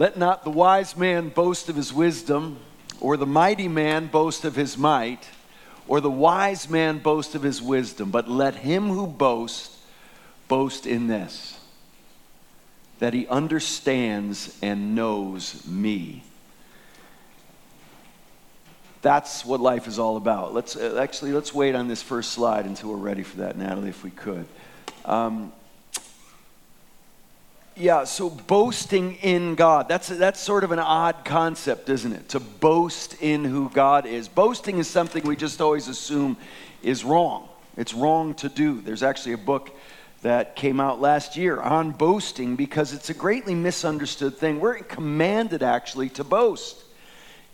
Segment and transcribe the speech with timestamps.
[0.00, 2.56] Let not the wise man boast of his wisdom,
[3.02, 5.28] or the mighty man boast of his might,
[5.86, 9.76] or the wise man boast of his wisdom, but let him who boasts
[10.48, 11.60] boast in this
[13.00, 16.22] that he understands and knows me.
[19.02, 20.54] That's what life is all about.
[20.54, 23.90] Let's uh, actually let's wait on this first slide until we're ready for that, Natalie,
[23.90, 24.46] if we could.
[25.04, 25.52] Um,
[27.80, 29.88] yeah, so boasting in God.
[29.88, 32.28] That's, that's sort of an odd concept, isn't it?
[32.30, 34.28] To boast in who God is.
[34.28, 36.36] Boasting is something we just always assume
[36.82, 37.48] is wrong.
[37.76, 38.80] It's wrong to do.
[38.80, 39.76] There's actually a book
[40.22, 44.60] that came out last year on boasting because it's a greatly misunderstood thing.
[44.60, 46.84] We're commanded actually to boast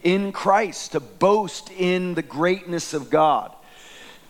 [0.03, 3.55] in Christ, to boast in the greatness of God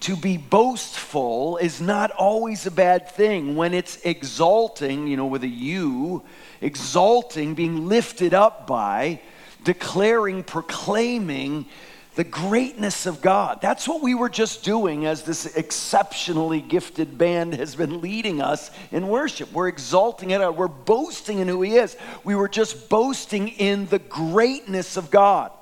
[0.01, 5.43] to be boastful is not always a bad thing when it's exalting, you know, with
[5.43, 6.23] a U,
[6.61, 9.21] exalting, being lifted up by,
[9.65, 11.67] declaring, proclaiming
[12.15, 13.61] the greatness of God.
[13.61, 18.71] That's what we were just doing as this exceptionally gifted band has been leading us
[18.91, 19.53] in worship.
[19.53, 21.97] We're exalting it, out, we're boasting in who He is.
[22.25, 25.53] We were just boasting in the greatness of God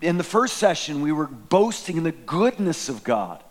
[0.00, 3.42] in the first session, we were boasting in the goodness of God.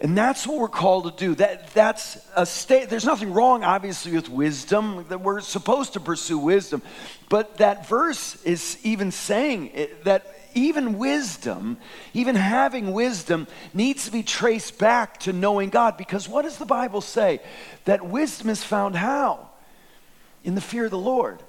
[0.00, 1.34] And that's what we're called to do.
[1.34, 2.88] That, that's a state.
[2.88, 5.04] There's nothing wrong, obviously, with wisdom.
[5.10, 6.80] That we're supposed to pursue wisdom.
[7.28, 11.76] But that verse is even saying that even wisdom,
[12.14, 15.98] even having wisdom, needs to be traced back to knowing God.
[15.98, 17.40] Because what does the Bible say?
[17.84, 19.50] That wisdom is found how?
[20.44, 21.42] In the fear of the Lord,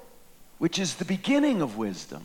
[0.58, 2.22] which is the beginning of wisdom.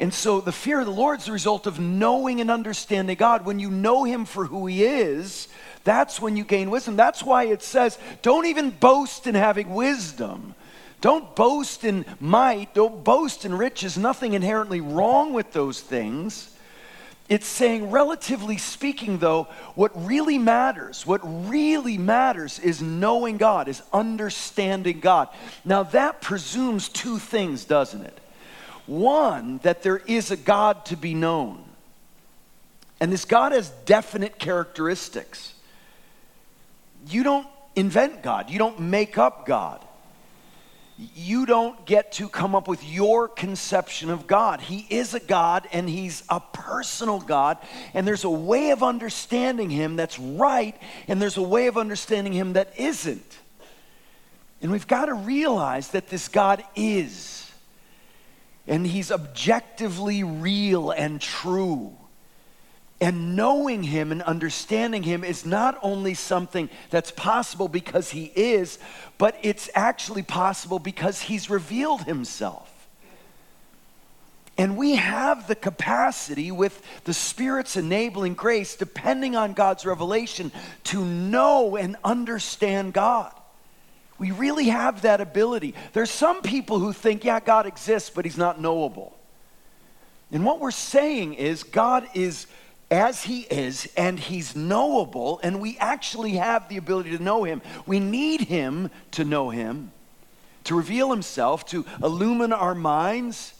[0.00, 3.44] And so the fear of the Lord is the result of knowing and understanding God.
[3.44, 5.46] When you know Him for who He is,
[5.84, 6.96] that's when you gain wisdom.
[6.96, 10.54] That's why it says, don't even boast in having wisdom.
[11.02, 12.74] Don't boast in might.
[12.74, 13.98] Don't boast in riches.
[13.98, 16.56] Nothing inherently wrong with those things.
[17.28, 23.82] It's saying, relatively speaking, though, what really matters, what really matters is knowing God, is
[23.92, 25.28] understanding God.
[25.64, 28.18] Now, that presumes two things, doesn't it?
[28.90, 31.62] One, that there is a God to be known.
[32.98, 35.54] And this God has definite characteristics.
[37.08, 37.46] You don't
[37.76, 39.84] invent God, you don't make up God.
[41.14, 44.60] You don't get to come up with your conception of God.
[44.60, 47.58] He is a God and He's a personal God,
[47.94, 52.32] and there's a way of understanding Him that's right, and there's a way of understanding
[52.32, 53.38] Him that isn't.
[54.60, 57.49] And we've got to realize that this God is
[58.66, 61.96] and he's objectively real and true.
[63.00, 68.78] And knowing him and understanding him is not only something that's possible because he is,
[69.16, 72.66] but it's actually possible because he's revealed himself.
[74.58, 80.52] And we have the capacity with the Spirit's enabling grace, depending on God's revelation,
[80.84, 83.32] to know and understand God.
[84.20, 85.74] We really have that ability.
[85.94, 89.16] There's some people who think, yeah, God exists, but he's not knowable.
[90.30, 92.46] And what we're saying is, God is
[92.90, 97.62] as he is, and he's knowable, and we actually have the ability to know him.
[97.86, 99.90] We need him to know him,
[100.64, 103.54] to reveal himself, to illumine our minds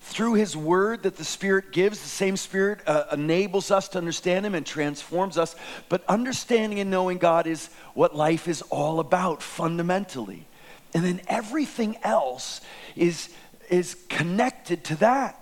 [0.00, 4.46] through his word that the Spirit gives, the same Spirit uh, enables us to understand
[4.46, 5.54] him and transforms us.
[5.88, 10.46] But understanding and knowing God is what life is all about fundamentally.
[10.94, 12.62] And then everything else
[12.96, 13.28] is,
[13.68, 15.36] is connected to that.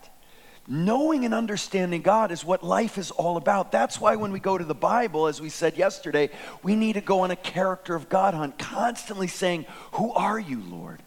[0.66, 3.72] Knowing and understanding God is what life is all about.
[3.72, 6.28] That's why when we go to the Bible, as we said yesterday,
[6.62, 10.60] we need to go on a character of God hunt, constantly saying, Who are you,
[10.60, 11.02] Lord?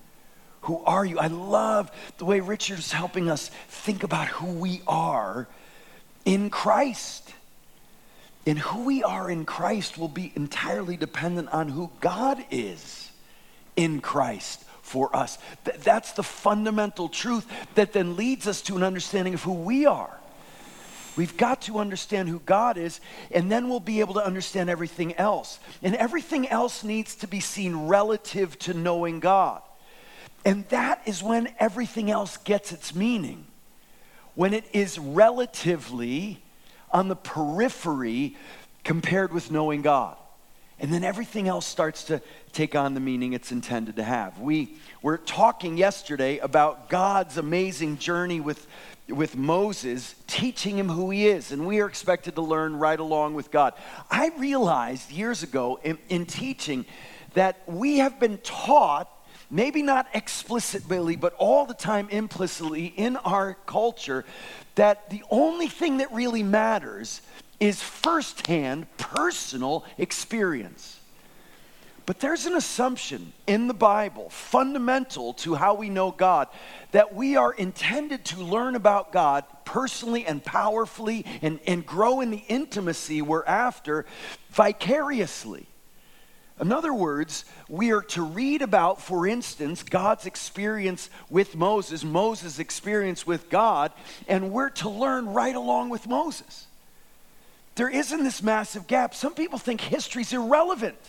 [0.61, 1.19] Who are you?
[1.19, 5.47] I love the way Richard's helping us think about who we are
[6.25, 7.33] in Christ.
[8.45, 13.11] And who we are in Christ will be entirely dependent on who God is
[13.75, 15.37] in Christ for us.
[15.65, 17.45] Th- that's the fundamental truth
[17.75, 20.17] that then leads us to an understanding of who we are.
[21.15, 22.99] We've got to understand who God is,
[23.31, 25.59] and then we'll be able to understand everything else.
[25.83, 29.61] And everything else needs to be seen relative to knowing God.
[30.43, 33.45] And that is when everything else gets its meaning.
[34.35, 36.41] When it is relatively
[36.91, 38.35] on the periphery
[38.83, 40.17] compared with knowing God.
[40.79, 42.21] And then everything else starts to
[42.53, 44.39] take on the meaning it's intended to have.
[44.39, 48.65] We were talking yesterday about God's amazing journey with,
[49.07, 53.35] with Moses, teaching him who he is, and we are expected to learn right along
[53.35, 53.75] with God.
[54.09, 56.87] I realized years ago in, in teaching
[57.35, 59.07] that we have been taught
[59.51, 64.25] maybe not explicitly, but all the time implicitly in our culture,
[64.75, 67.21] that the only thing that really matters
[67.59, 70.99] is firsthand personal experience.
[72.05, 76.47] But there's an assumption in the Bible, fundamental to how we know God,
[76.91, 82.31] that we are intended to learn about God personally and powerfully and, and grow in
[82.31, 84.05] the intimacy we're after
[84.49, 85.67] vicariously.
[86.61, 92.59] In other words, we are to read about, for instance, God's experience with Moses, Moses'
[92.59, 93.91] experience with God,
[94.27, 96.67] and we're to learn right along with Moses.
[97.75, 99.15] There isn't this massive gap.
[99.15, 100.99] Some people think history's irrelevant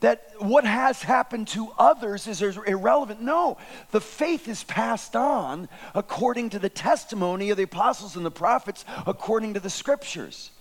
[0.00, 3.20] that what has happened to others is irrelevant.
[3.20, 3.58] No,
[3.90, 8.84] the faith is passed on according to the testimony of the apostles and the prophets,
[9.04, 10.52] according to the scriptures.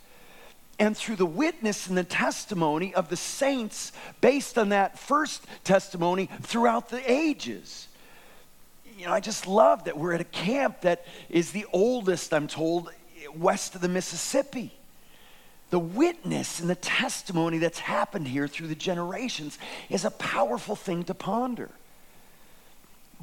[0.79, 3.91] And through the witness and the testimony of the saints
[4.21, 7.87] based on that first testimony throughout the ages.
[8.97, 12.47] You know, I just love that we're at a camp that is the oldest, I'm
[12.47, 12.91] told,
[13.35, 14.71] west of the Mississippi
[15.69, 19.59] the witness and the testimony that's happened here through the generations
[19.89, 21.69] is a powerful thing to ponder.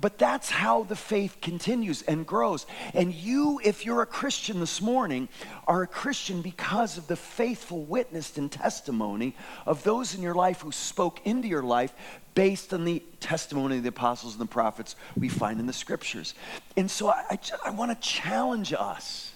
[0.00, 2.66] But that's how the faith continues and grows.
[2.94, 5.28] And you, if you're a Christian this morning,
[5.68, 9.36] are a Christian because of the faithful witness and testimony
[9.66, 11.94] of those in your life who spoke into your life
[12.34, 16.34] based on the testimony of the apostles and the prophets we find in the scriptures.
[16.76, 19.30] And so I, I, I want to challenge us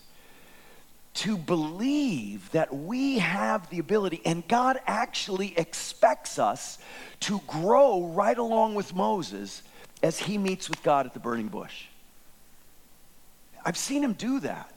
[1.15, 6.79] to believe that we have the ability, and God actually expects us
[7.21, 9.63] to grow right along with Moses
[10.03, 11.87] as he meets with God at the burning bush.
[13.65, 14.73] I've seen him do that.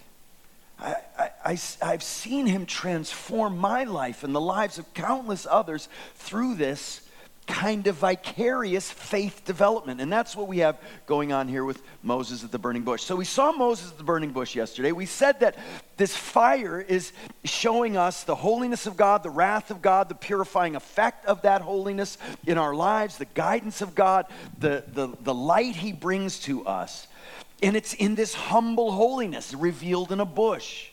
[0.79, 5.88] I, I, I, have seen him transform my life and the lives of countless others
[6.15, 7.00] through this
[7.48, 10.00] kind of vicarious faith development.
[10.00, 13.04] And that's what we have going on here with Moses at the burning bush.
[13.04, 14.92] So we saw Moses at the burning bush yesterday.
[14.92, 15.58] We said that
[15.98, 17.12] this fire is
[17.44, 21.62] showing us the holiness of God, the wrath of God, the purifying effect of that
[21.62, 24.28] holiness in our lives, the guidance of God,
[24.58, 27.08] the, the, the light he brings to us.
[27.64, 30.90] And it's in this humble holiness revealed in a bush.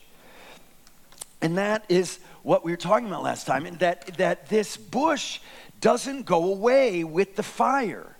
[1.40, 5.40] And that is what we were talking about last time, and that, that this bush
[5.80, 8.16] doesn't go away with the fire.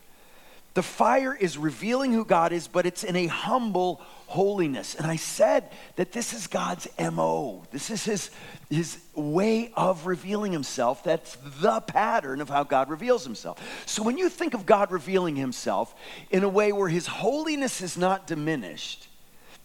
[0.75, 4.94] The fire is revealing who God is, but it's in a humble holiness.
[4.94, 7.64] And I said that this is God's MO.
[7.72, 8.31] This is his,
[8.70, 11.02] his way of revealing himself.
[11.02, 13.58] That's the pattern of how God reveals himself.
[13.87, 15.94] So when you think of God revealing himself
[16.31, 19.08] in a way where his holiness is not diminished,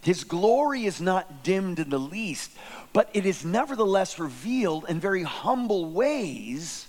[0.01, 2.51] his glory is not dimmed in the least,
[2.91, 6.82] but it is nevertheless revealed in very humble ways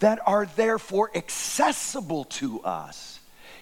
[0.00, 3.18] that are therefore accessible to us.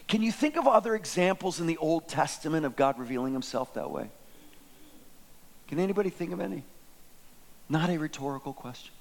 [0.06, 3.90] Can you think of other examples in the Old Testament of God revealing himself that
[3.90, 4.10] way?
[5.68, 6.62] Can anybody think of any?
[7.68, 8.92] Not a rhetorical question.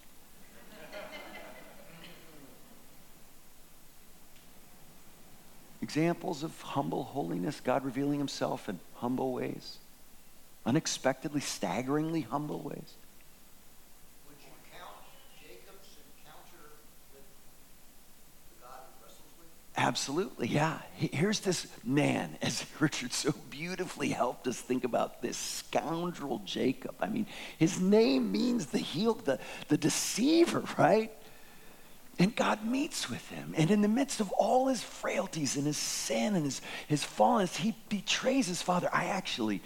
[5.81, 9.79] Examples of humble holiness, God revealing himself in humble ways,
[10.65, 12.93] unexpectedly, staggeringly humble ways.
[19.83, 20.77] Absolutely, yeah.
[20.95, 26.95] Here's this man, as Richard so beautifully helped us think about this scoundrel Jacob.
[27.01, 31.11] I mean, his name means the healed, the, the deceiver, right?
[32.17, 33.53] And God meets with him.
[33.57, 37.57] And in the midst of all his frailties and his sin and his, his fallenness,
[37.57, 38.87] he betrays his father.
[38.93, 39.61] I actually,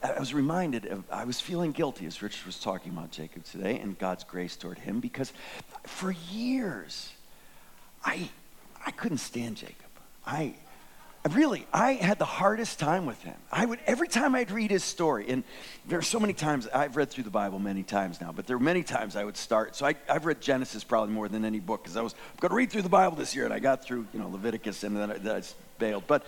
[0.00, 3.80] I was reminded, of, I was feeling guilty as Richard was talking about Jacob today
[3.80, 5.32] and God's grace toward him because
[5.86, 7.10] for years,
[8.04, 8.28] I,
[8.86, 9.74] I couldn't stand Jacob.
[10.24, 10.54] I,
[11.32, 13.34] really, I had the hardest time with him.
[13.50, 15.42] I would every time I'd read his story, and
[15.86, 18.56] there are so many times I've read through the Bible many times now, but there
[18.56, 19.74] were many times I would start.
[19.74, 22.56] So I, have read Genesis probably more than any book because I was going to
[22.56, 25.10] read through the Bible this year, and I got through you know Leviticus, and then
[25.10, 25.42] I, then I
[25.78, 26.04] bailed.
[26.06, 26.24] But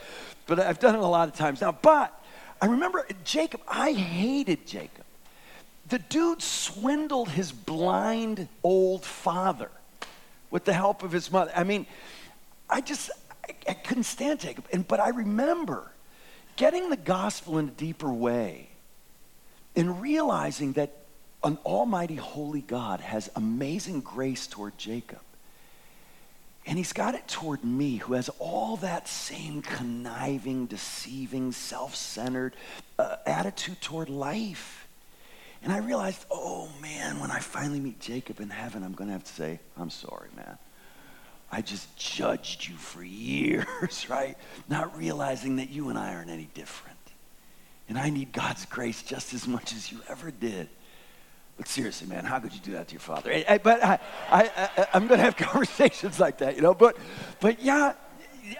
[0.46, 1.70] but I've done it a lot of times now.
[1.70, 2.12] But
[2.60, 3.60] I remember Jacob.
[3.68, 5.04] I hated Jacob.
[5.88, 9.70] The dude swindled his blind old father
[10.50, 11.52] with the help of his mother.
[11.54, 11.86] I mean
[12.68, 13.10] I just,
[13.48, 14.64] I, I couldn't stand Jacob.
[14.72, 15.90] And, but I remember
[16.56, 18.68] getting the gospel in a deeper way
[19.76, 20.92] and realizing that
[21.44, 25.20] an almighty holy God has amazing grace toward Jacob.
[26.66, 32.54] And he's got it toward me, who has all that same conniving, deceiving, self centered
[32.98, 34.86] uh, attitude toward life.
[35.62, 39.12] And I realized, oh man, when I finally meet Jacob in heaven, I'm going to
[39.12, 40.58] have to say, I'm sorry, man.
[41.50, 44.36] I just judged you for years, right?
[44.68, 46.96] Not realizing that you and I aren't any different.
[47.88, 50.68] And I need God's grace just as much as you ever did.
[51.56, 53.32] But seriously, man, how could you do that to your father?
[53.32, 53.98] I, I, but I,
[54.30, 56.74] I, am going to have conversations like that, you know.
[56.74, 56.96] But,
[57.40, 57.94] but yeah,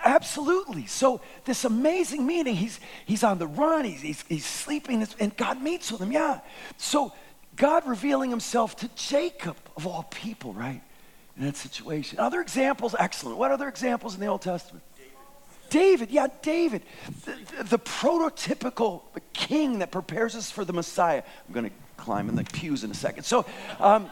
[0.05, 0.87] absolutely.
[0.87, 5.63] So this amazing meeting, he's, he's on the run, he's, he's, he's sleeping, and God
[5.63, 6.41] meets with him, yeah.
[6.77, 7.13] So
[7.55, 10.83] God revealing himself to Jacob, of all people, right?
[11.39, 12.19] In that situation.
[12.19, 13.39] Other examples, excellent.
[13.39, 14.85] What other examples in the Old Testament?
[15.71, 16.83] David, yeah, David,
[17.25, 19.03] the, the, prototypical
[19.35, 21.23] king that prepares us for the Messiah.
[21.47, 23.25] I'm going to climb in the pews in a second.
[23.25, 23.45] So,
[23.79, 24.09] um,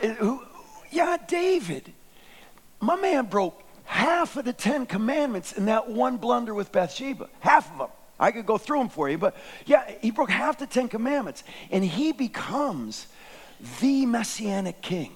[0.00, 0.42] who,
[0.90, 1.92] yeah, David.
[2.80, 7.28] My man broke half of the Ten Commandments in that one blunder with Bathsheba.
[7.40, 7.88] Half of them.
[8.20, 9.36] I could go through them for you, but
[9.66, 11.44] yeah, he broke half the Ten Commandments.
[11.70, 13.06] And he becomes
[13.80, 15.12] the messianic king,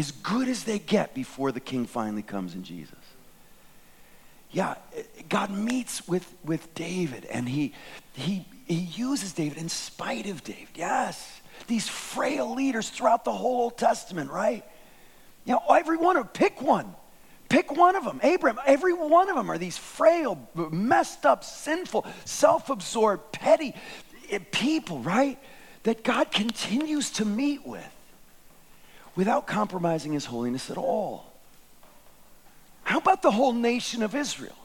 [0.00, 2.96] as good as they get before the king finally comes in Jesus.
[4.50, 4.76] Yeah,
[5.28, 7.74] God meets with, with David and he,
[8.14, 10.70] he, he uses David in spite of David.
[10.74, 14.64] Yes, these frail leaders throughout the whole Old Testament, right?
[15.44, 16.94] You know, every one of them, pick one.
[17.50, 18.20] Pick one of them.
[18.22, 23.74] Abraham, every one of them are these frail, messed up, sinful, self absorbed, petty
[24.30, 25.38] eh, people, right?
[25.82, 27.99] That God continues to meet with
[29.16, 31.32] without compromising his holiness at all.
[32.84, 34.56] How about the whole nation of Israel?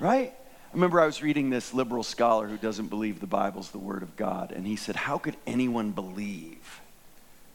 [0.00, 0.32] Right?
[0.32, 4.02] I remember I was reading this liberal scholar who doesn't believe the Bible's the Word
[4.02, 6.80] of God, and he said, How could anyone believe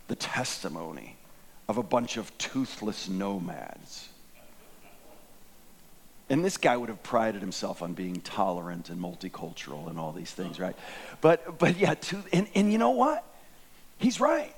[0.09, 1.15] the testimony
[1.69, 4.09] of a bunch of toothless nomads.
[6.27, 10.31] And this guy would have prided himself on being tolerant and multicultural and all these
[10.31, 10.75] things, right?
[11.21, 13.23] But, but yeah, to, and, and you know what?
[13.99, 14.55] He's right.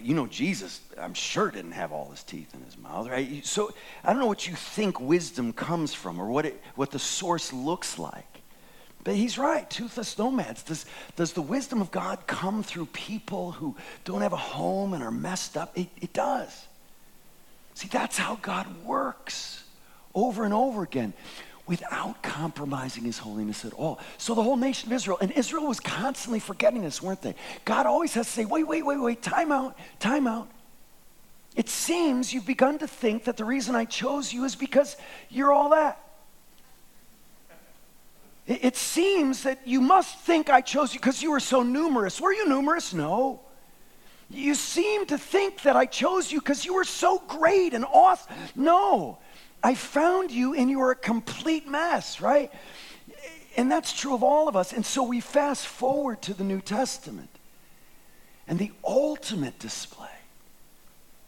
[0.00, 3.44] You know, Jesus, I'm sure, didn't have all his teeth in his mouth, right?
[3.44, 3.74] So
[4.04, 7.52] I don't know what you think wisdom comes from or what, it, what the source
[7.52, 8.24] looks like.
[9.02, 10.62] But he's right, toothless nomads.
[10.62, 10.86] Does,
[11.16, 13.74] does the wisdom of God come through people who
[14.04, 15.76] don't have a home and are messed up?
[15.76, 16.66] It, it does.
[17.74, 19.64] See, that's how God works
[20.14, 21.14] over and over again
[21.70, 24.00] without compromising his holiness at all.
[24.18, 27.36] So the whole nation of Israel, and Israel was constantly forgetting this, weren't they?
[27.64, 30.48] God always has to say, wait, wait, wait, wait, time out, time out.
[31.54, 34.96] It seems you've begun to think that the reason I chose you is because
[35.28, 36.02] you're all that.
[38.48, 42.20] It seems that you must think I chose you because you were so numerous.
[42.20, 42.92] Were you numerous?
[42.92, 43.42] No.
[44.28, 48.34] You seem to think that I chose you because you were so great and awesome.
[48.56, 49.18] No.
[49.62, 52.50] I found you and you were a complete mess, right?
[53.56, 54.72] And that's true of all of us.
[54.72, 57.30] And so we fast forward to the New Testament.
[58.46, 60.08] And the ultimate display,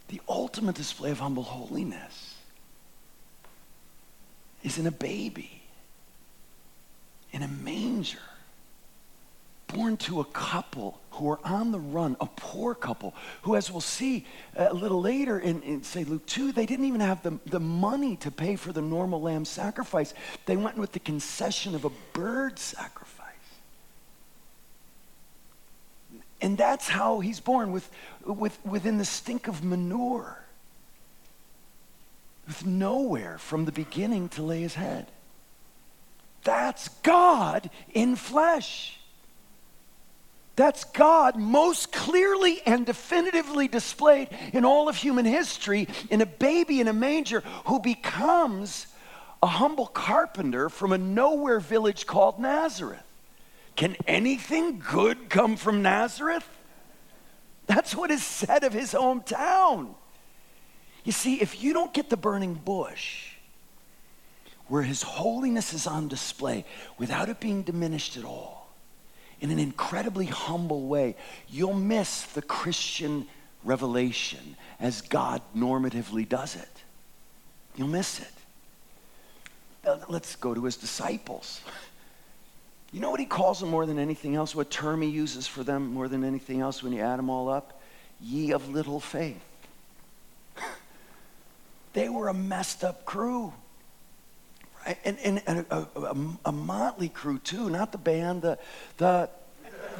[0.08, 2.36] the ultimate display of humble holiness
[4.62, 5.62] is in a baby
[7.32, 8.18] in a manger,
[9.72, 13.80] born to a couple who are on the run, a poor couple who, as we'll
[13.80, 14.26] see
[14.56, 18.16] a little later in, in, say, Luke 2, they didn't even have the, the money
[18.16, 20.14] to pay for the normal lamb sacrifice.
[20.46, 23.28] They went with the concession of a bird sacrifice.
[26.40, 27.88] And that's how he's born, with,
[28.24, 30.44] with, within the stink of manure,
[32.46, 35.06] with nowhere from the beginning to lay his head.
[36.42, 38.98] That's God in flesh.
[40.62, 46.80] That's God most clearly and definitively displayed in all of human history in a baby
[46.80, 48.86] in a manger who becomes
[49.42, 53.02] a humble carpenter from a nowhere village called Nazareth.
[53.74, 56.48] Can anything good come from Nazareth?
[57.66, 59.96] That's what is said of his hometown.
[61.02, 63.32] You see, if you don't get the burning bush,
[64.68, 66.64] where His holiness is on display
[66.98, 68.61] without it being diminished at all,
[69.42, 71.16] in an incredibly humble way,
[71.50, 73.26] you'll miss the Christian
[73.64, 76.68] revelation as God normatively does it.
[77.74, 78.30] You'll miss it.
[80.08, 81.60] Let's go to His disciples.
[82.92, 84.54] You know what He calls them more than anything else?
[84.54, 87.48] What term He uses for them more than anything else when you add them all
[87.48, 87.82] up?
[88.20, 89.42] Ye of little faith.
[91.94, 93.52] they were a messed up crew
[95.04, 98.58] and, and, and a, a, a, motley crew too, not the band, the,
[98.96, 99.30] the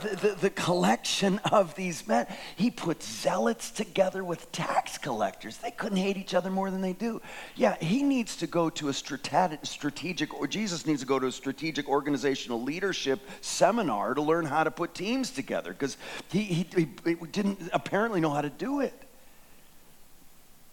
[0.01, 2.27] the, the, collection of these men.
[2.57, 5.59] He put zealots together with tax collectors.
[5.59, 7.21] They couldn't hate each other more than they do.
[7.57, 11.33] Yeah, he needs to go to a strategic, or Jesus needs to go to a
[11.33, 15.97] strategic organizational leadership seminar to learn how to put teams together because
[16.31, 16.67] he, he,
[17.05, 18.95] he didn't apparently know how to do it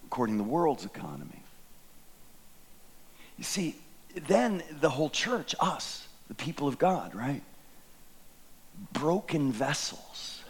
[0.06, 1.42] according to the world's economy.
[3.38, 3.76] You see,
[4.14, 7.42] then the whole church, us, the people of God, right?
[8.92, 10.42] Broken vessels,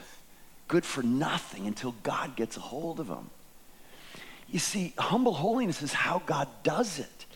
[0.68, 3.30] good for nothing until God gets a hold of them.
[4.48, 7.26] You see, humble holiness is how God does it.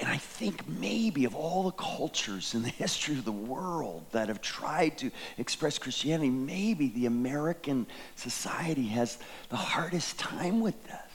[0.00, 4.28] And I think maybe of all the cultures in the history of the world that
[4.28, 7.86] have tried to express Christianity, maybe the American
[8.16, 9.18] society has
[9.50, 11.09] the hardest time with this.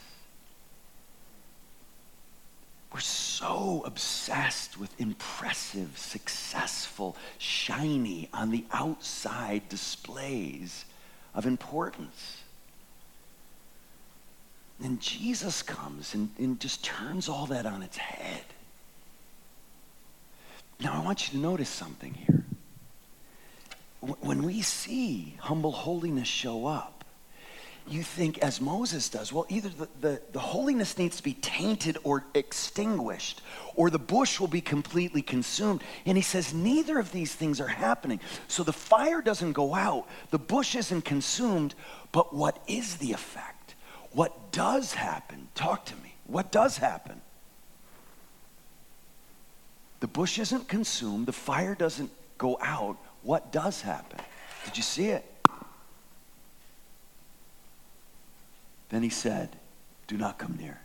[2.96, 10.86] We're so obsessed with impressive, successful, shiny, on the outside displays
[11.34, 12.38] of importance.
[14.82, 18.44] And Jesus comes and, and just turns all that on its head.
[20.80, 22.44] Now, I want you to notice something here.
[24.00, 26.95] When we see humble holiness show up,
[27.88, 31.98] you think, as Moses does, well, either the, the, the, holiness needs to be tainted
[32.04, 33.42] or extinguished,
[33.74, 35.82] or the bush will be completely consumed.
[36.04, 38.20] And he says, neither of these things are happening.
[38.48, 41.74] So the fire doesn't go out, the bush isn't consumed,
[42.12, 43.74] but what is the effect?
[44.12, 45.48] What does happen?
[45.54, 46.14] Talk to me.
[46.26, 47.20] What does happen?
[50.00, 52.96] The bush isn't consumed, the fire doesn't go out.
[53.22, 54.20] What does happen?
[54.64, 55.24] Did you see it?
[58.88, 59.56] Then he said,
[60.06, 60.80] Do not come near.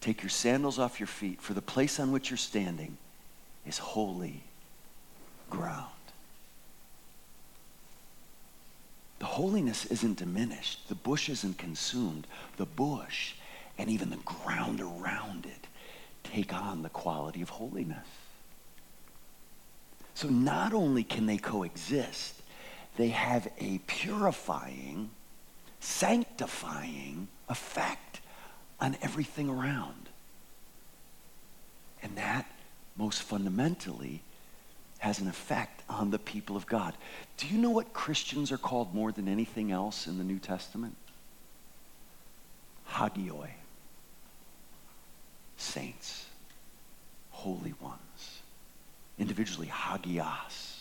[0.00, 2.96] Take your sandals off your feet, for the place on which you're standing
[3.66, 4.42] is holy
[5.50, 5.86] ground.
[9.18, 10.88] The holiness isn't diminished.
[10.88, 12.26] The bush isn't consumed.
[12.56, 13.34] The bush
[13.76, 15.66] and even the ground around it
[16.24, 18.06] take on the quality of holiness.
[20.14, 22.42] So not only can they coexist,
[22.96, 25.10] they have a purifying
[25.80, 28.20] sanctifying effect
[28.80, 30.08] on everything around.
[32.02, 32.46] And that,
[32.96, 34.22] most fundamentally,
[34.98, 36.94] has an effect on the people of God.
[37.36, 40.96] Do you know what Christians are called more than anything else in the New Testament?
[42.90, 43.50] Hagioi.
[45.56, 46.26] Saints.
[47.30, 48.40] Holy ones.
[49.18, 50.77] Individually, hagios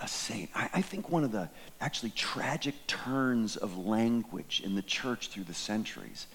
[0.00, 0.50] a saint.
[0.54, 1.48] I, I, think one of the
[1.80, 6.26] actually tragic turns of language in the church through the centuries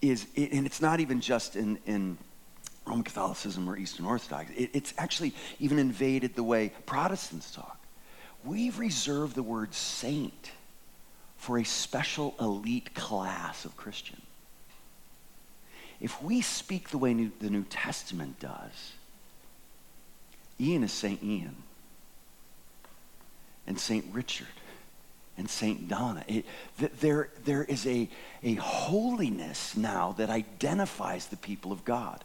[0.00, 2.18] is, and it's not even just in, in
[2.84, 7.78] Roman Catholicism or Eastern Orthodox, it, it's actually even invaded the way Protestants talk.
[8.44, 10.50] We've reserved the word saint
[11.38, 14.20] for a special elite class of Christian.
[16.00, 18.92] If we speak the way New, the New Testament does,
[20.60, 21.56] Ian is Saint Ian
[23.66, 24.04] and St.
[24.12, 24.46] Richard
[25.38, 25.88] and St.
[25.88, 26.24] Donna.
[26.28, 26.44] It,
[27.00, 28.08] there, there is a,
[28.42, 32.22] a holiness now that identifies the people of God.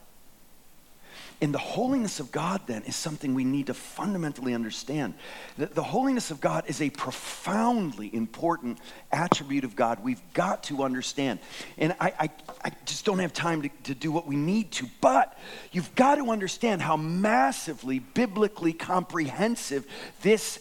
[1.40, 5.14] And the holiness of God, then, is something we need to fundamentally understand.
[5.58, 8.80] The, the holiness of God is a profoundly important
[9.12, 11.38] attribute of God we've got to understand.
[11.78, 12.30] And I, I,
[12.66, 15.38] I just don't have time to, to do what we need to, but
[15.72, 19.86] you've got to understand how massively biblically comprehensive
[20.24, 20.60] this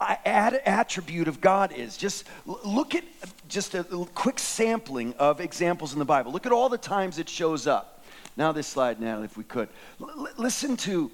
[0.00, 1.96] attribute of God is.
[1.96, 3.04] Just look at
[3.48, 3.84] just a
[4.14, 6.32] quick sampling of examples in the Bible.
[6.32, 8.04] Look at all the times it shows up.
[8.36, 9.68] Now this slide, now, if we could.
[10.00, 11.10] L- listen to,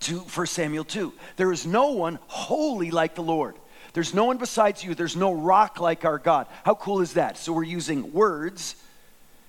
[0.00, 1.12] to 1 Samuel 2.
[1.36, 3.56] There is no one holy like the Lord.
[3.92, 4.94] There's no one besides you.
[4.94, 6.46] There's no rock like our God.
[6.64, 7.36] How cool is that?
[7.36, 8.76] So we're using words,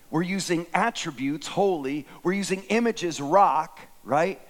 [0.10, 4.42] we're using attributes, holy, we're using images, rock, right?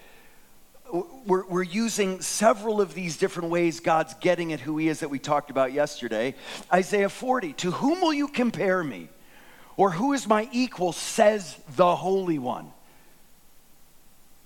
[0.94, 5.10] We're, we're using several of these different ways God's getting at who He is that
[5.10, 6.36] we talked about yesterday.
[6.72, 9.10] Isaiah 40, to whom will you compare me?
[9.76, 12.72] Or who is my equal, says the Holy One?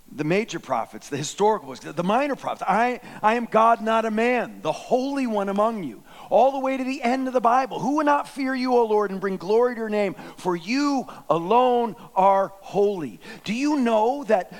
[0.10, 2.64] The major prophets, the historical books, the minor prophets.
[2.66, 6.02] I, I am God, not a man, the Holy One among you.
[6.30, 7.80] All the way to the end of the Bible.
[7.82, 10.16] Who will not fear you, O Lord, and bring glory to your name?
[10.38, 13.20] For you alone are holy.
[13.44, 14.54] Do you know that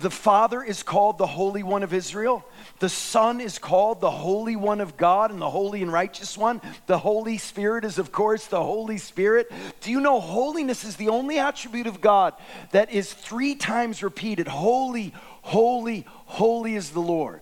[0.00, 2.44] the Father is called the Holy One of Israel.
[2.78, 6.60] The Son is called the Holy One of God and the Holy and Righteous One.
[6.86, 9.50] The Holy Spirit is, of course, the Holy Spirit.
[9.80, 12.34] Do you know holiness is the only attribute of God
[12.72, 14.48] that is three times repeated?
[14.48, 17.40] Holy, holy, holy is the Lord.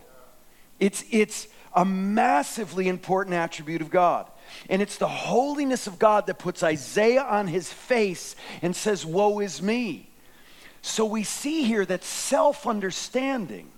[0.81, 4.27] It's, it's a massively important attribute of God.
[4.69, 9.41] And it's the holiness of God that puts Isaiah on his face and says, Woe
[9.41, 10.08] is me.
[10.83, 13.71] So we see here that self understanding.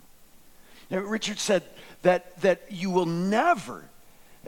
[0.91, 1.63] Richard said
[2.03, 3.85] that, that you will never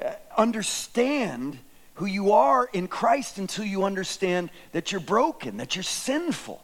[0.00, 1.58] uh, understand
[1.94, 6.62] who you are in Christ until you understand that you're broken, that you're sinful,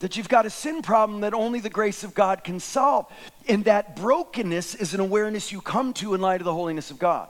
[0.00, 3.06] that you've got a sin problem that only the grace of God can solve.
[3.48, 6.98] And that brokenness is an awareness you come to in light of the holiness of
[6.98, 7.28] God.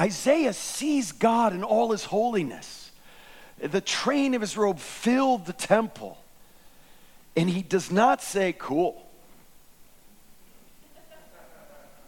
[0.00, 2.90] Isaiah sees God in all his holiness.
[3.58, 6.18] The train of his robe filled the temple.
[7.36, 9.00] And he does not say, Cool.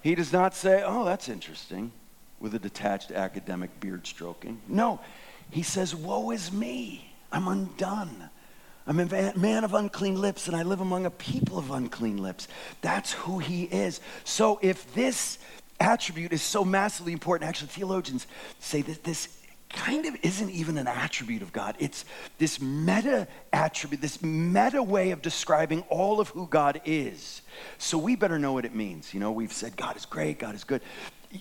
[0.02, 1.92] He does not say, Oh, that's interesting,
[2.38, 4.60] with a detached academic beard stroking.
[4.68, 5.00] No,
[5.50, 7.12] he says, Woe is me.
[7.32, 8.30] I'm undone.
[8.88, 12.46] I'm a man of unclean lips, and I live among a people of unclean lips.
[12.82, 14.00] That's who he is.
[14.22, 15.38] So if this
[15.80, 17.48] attribute is so massively important.
[17.48, 18.26] Actually, theologians
[18.58, 19.28] say that this
[19.68, 21.76] kind of isn't even an attribute of God.
[21.78, 22.04] It's
[22.38, 27.42] this meta attribute, this meta way of describing all of who God is.
[27.78, 29.12] So we better know what it means.
[29.12, 30.82] You know, we've said God is great, God is good.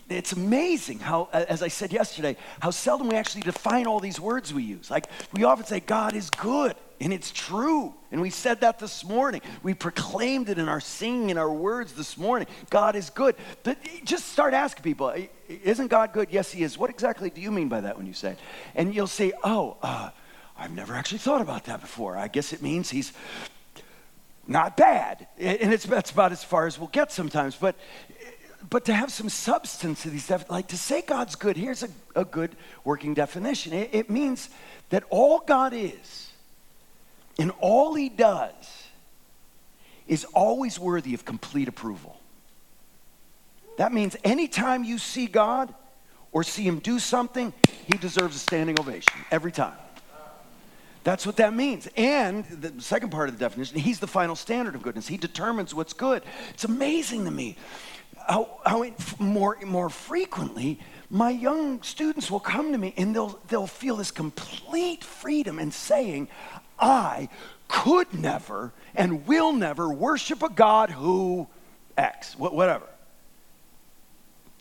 [0.09, 4.53] It's amazing how, as I said yesterday, how seldom we actually define all these words
[4.53, 4.89] we use.
[4.89, 6.75] Like, we often say, God is good.
[7.01, 7.93] And it's true.
[8.11, 9.41] And we said that this morning.
[9.63, 12.47] We proclaimed it in our singing and our words this morning.
[12.69, 13.35] God is good.
[13.63, 15.13] But just start asking people,
[15.47, 16.29] isn't God good?
[16.31, 16.77] Yes, He is.
[16.77, 18.39] What exactly do you mean by that when you say it?
[18.75, 20.11] And you'll say, oh, uh,
[20.57, 22.15] I've never actually thought about that before.
[22.17, 23.11] I guess it means He's
[24.47, 25.27] not bad.
[25.37, 27.55] And it's, that's about as far as we'll get sometimes.
[27.55, 27.75] But
[28.69, 32.25] but to have some substance to these, like to say God's good, here's a, a
[32.25, 33.73] good working definition.
[33.73, 34.49] It, it means
[34.89, 36.31] that all God is
[37.37, 38.53] and all he does
[40.07, 42.19] is always worthy of complete approval.
[43.77, 45.73] That means anytime you see God
[46.31, 47.53] or see him do something,
[47.87, 49.73] he deserves a standing ovation every time.
[51.03, 51.87] That's what that means.
[51.97, 55.07] And the second part of the definition, he's the final standard of goodness.
[55.07, 56.23] He determines what's good.
[56.51, 57.57] It's amazing to me
[58.27, 63.39] how, how it, more, more frequently my young students will come to me and they'll,
[63.47, 66.27] they'll feel this complete freedom in saying,
[66.79, 67.29] I
[67.67, 71.47] could never and will never worship a God who
[71.97, 72.87] X, whatever.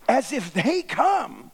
[0.09, 1.51] As if they come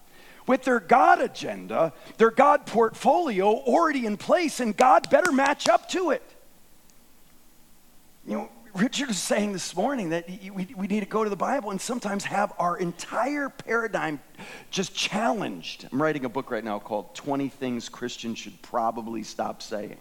[0.46, 5.88] with their God agenda, their God portfolio already in place, and God better match up
[5.90, 6.22] to it.
[8.26, 11.36] You know, Richard was saying this morning that we, we need to go to the
[11.36, 14.20] Bible and sometimes have our entire paradigm
[14.70, 15.88] just challenged.
[15.90, 19.98] I'm writing a book right now called 20 Things Christians Should Probably Stop Saying.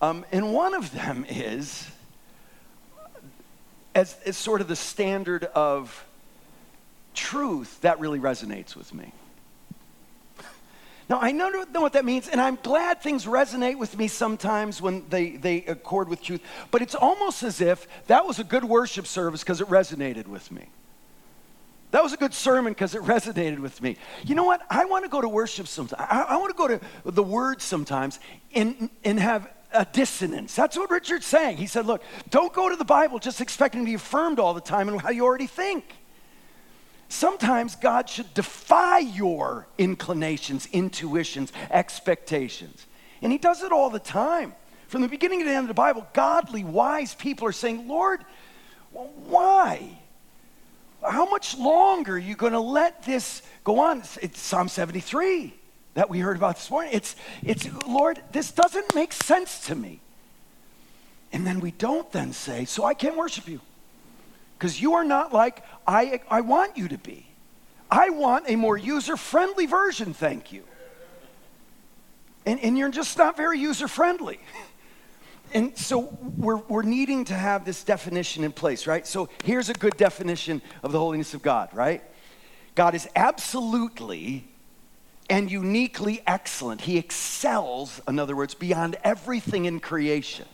[0.00, 1.88] Um, and one of them is,
[3.94, 6.04] as, as sort of the standard of
[7.14, 9.12] truth, that really resonates with me.
[11.08, 14.82] Now, I know, know what that means, and I'm glad things resonate with me sometimes
[14.82, 18.64] when they, they accord with truth, but it's almost as if that was a good
[18.64, 20.66] worship service because it resonated with me.
[21.92, 23.96] That was a good sermon because it resonated with me.
[24.24, 24.62] You know what?
[24.68, 26.06] I want to go to worship sometimes.
[26.10, 28.18] I, I want to go to the Word sometimes
[28.52, 30.54] and, and have a dissonance.
[30.54, 31.58] That's what Richard's saying.
[31.58, 34.60] He said, Look, don't go to the Bible just expecting to be affirmed all the
[34.60, 35.84] time in how you already think.
[37.08, 42.86] Sometimes God should defy your inclinations, intuitions, expectations.
[43.22, 44.54] And He does it all the time.
[44.88, 48.24] From the beginning to the end of the Bible, godly, wise people are saying, Lord,
[48.92, 49.98] why?
[51.02, 54.02] How much longer are you going to let this go on?
[54.20, 55.54] It's Psalm 73
[55.96, 56.92] that we heard about this morning.
[56.92, 60.00] It's, it's, Lord, this doesn't make sense to me.
[61.32, 63.62] And then we don't then say, so I can't worship you.
[64.58, 67.26] Because you are not like I, I want you to be.
[67.90, 70.64] I want a more user friendly version, thank you.
[72.44, 74.38] And, and you're just not very user friendly.
[75.54, 79.06] And so we're, we're needing to have this definition in place, right?
[79.06, 82.02] So here's a good definition of the holiness of God, right?
[82.74, 84.44] God is absolutely
[85.28, 86.82] and uniquely excellent.
[86.82, 90.46] He excels, in other words, beyond everything in creation.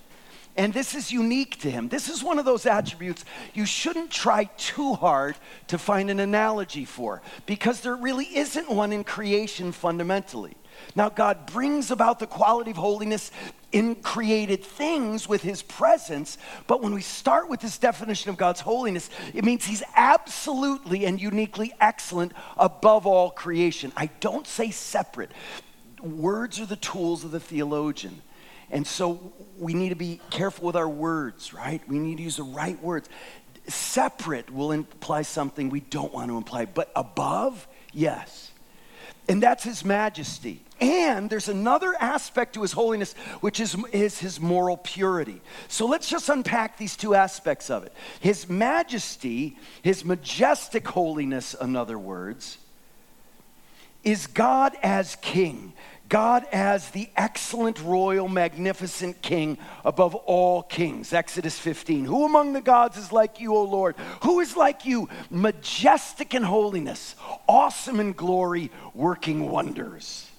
[0.56, 1.88] And this is unique to him.
[1.88, 5.36] This is one of those attributes you shouldn't try too hard
[5.68, 10.54] to find an analogy for because there really isn't one in creation fundamentally.
[10.94, 13.30] Now, God brings about the quality of holiness
[13.72, 18.60] in created things with his presence, but when we start with this definition of God's
[18.60, 23.92] holiness, it means he's absolutely and uniquely excellent above all creation.
[23.96, 25.32] I don't say separate.
[26.02, 28.20] Words are the tools of the theologian.
[28.70, 31.80] And so we need to be careful with our words, right?
[31.88, 33.08] We need to use the right words.
[33.68, 38.51] Separate will imply something we don't want to imply, but above, yes.
[39.28, 40.62] And that's his majesty.
[40.80, 45.40] And there's another aspect to his holiness, which is, is his moral purity.
[45.68, 47.92] So let's just unpack these two aspects of it.
[48.18, 52.58] His majesty, his majestic holiness, in other words,
[54.02, 55.72] is God as king.
[56.12, 61.14] God as the excellent, royal, magnificent king above all kings.
[61.14, 62.04] Exodus 15.
[62.04, 63.96] Who among the gods is like you, O Lord?
[64.22, 67.16] Who is like you, majestic in holiness,
[67.48, 70.30] awesome in glory, working wonders?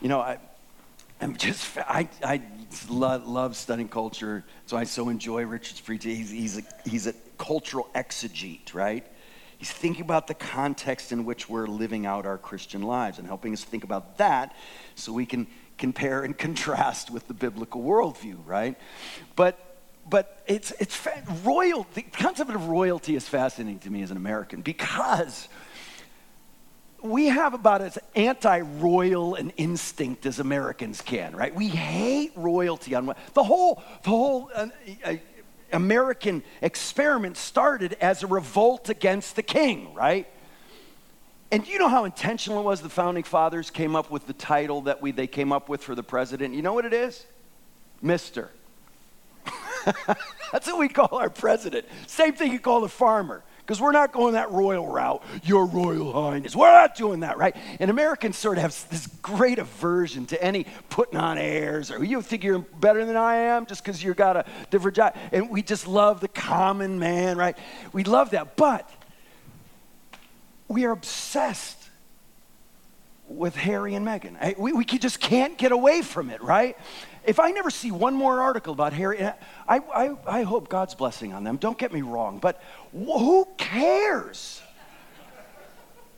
[0.00, 0.38] You know, I,
[1.20, 2.40] I'm just, I, I
[2.88, 6.16] love, love studying culture, so I so enjoy Richard's preaching.
[6.16, 9.06] He's, he's, a, he's a cultural exegete, right?
[9.58, 13.52] He's thinking about the context in which we're living out our Christian lives and helping
[13.52, 14.54] us think about that
[14.94, 18.76] so we can compare and contrast with the biblical worldview, right?
[19.36, 19.58] But
[20.08, 21.06] but it's it's
[21.44, 21.86] royal.
[21.94, 25.48] The concept of royalty is fascinating to me as an American because
[27.02, 31.54] we have about as anti-royal an instinct as Americans can, right?
[31.54, 34.68] We hate royalty on the whole the whole uh,
[35.04, 35.14] uh,
[35.72, 40.26] American experiment started as a revolt against the king, right?
[41.50, 44.82] And you know how intentional it was the founding fathers came up with the title
[44.82, 46.54] that we, they came up with for the president?
[46.54, 47.24] You know what it is?
[48.02, 48.50] Mister.
[50.52, 51.86] That's what we call our president.
[52.06, 56.10] Same thing you call the farmer because we're not going that royal route, Your Royal
[56.10, 56.56] Highness.
[56.56, 57.54] We're not doing that, right?
[57.78, 62.22] And Americans sort of have this great aversion to any putting on airs or you
[62.22, 65.14] think you're better than I am just because you've got a different job.
[65.32, 67.58] And we just love the common man, right?
[67.92, 68.56] We love that.
[68.56, 68.88] But
[70.66, 71.90] we are obsessed
[73.28, 74.56] with Harry and Meghan.
[74.56, 76.78] We, we just can't get away from it, right?
[77.28, 79.34] If I never see one more article about Harry, I,
[79.68, 81.58] I, I hope God's blessing on them.
[81.58, 82.62] Don't get me wrong, but
[82.92, 84.62] who cares?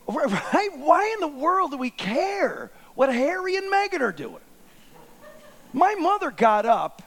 [0.08, 0.70] Right?
[0.74, 4.42] Why in the world do we care what Harry and Meghan are doing?
[5.72, 7.00] My mother got up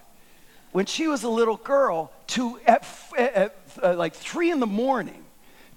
[0.72, 2.88] when she was a little girl to at,
[3.18, 5.26] at, at uh, like three in the morning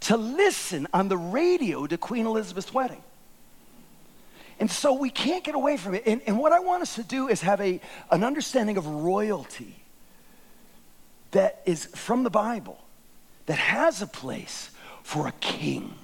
[0.01, 3.03] to listen on the radio to Queen Elizabeth's wedding.
[4.59, 6.05] And so we can't get away from it.
[6.07, 9.83] And, and what I want us to do is have a, an understanding of royalty
[11.33, 12.79] that is from the Bible,
[13.47, 14.71] that has a place
[15.03, 15.95] for a king,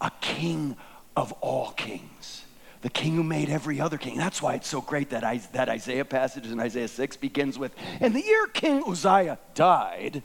[0.00, 0.76] a king
[1.16, 2.44] of all kings.
[2.82, 4.16] The king who made every other king.
[4.16, 7.74] That's why it's so great that, I, that Isaiah passage in Isaiah 6 begins with,
[8.00, 10.22] And the year King Uzziah died,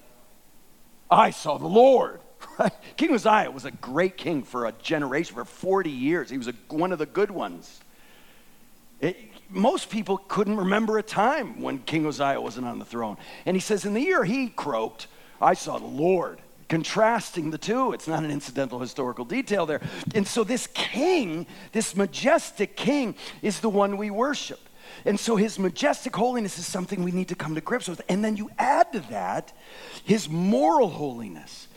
[1.09, 2.19] I saw the Lord
[2.97, 6.29] king Uzziah was a great king for a generation, for 40 years.
[6.29, 7.79] He was a, one of the good ones.
[8.99, 9.17] It,
[9.49, 13.17] most people couldn't remember a time when King Uzziah wasn't on the throne.
[13.45, 15.07] And he says, In the year he croaked,
[15.41, 16.41] I saw the Lord.
[16.69, 17.91] Contrasting the two.
[17.91, 19.81] It's not an incidental historical detail there.
[20.15, 24.59] And so, this king, this majestic king, is the one we worship.
[25.03, 28.01] And so, his majestic holiness is something we need to come to grips with.
[28.07, 29.51] And then you add to that
[30.05, 31.67] his moral holiness.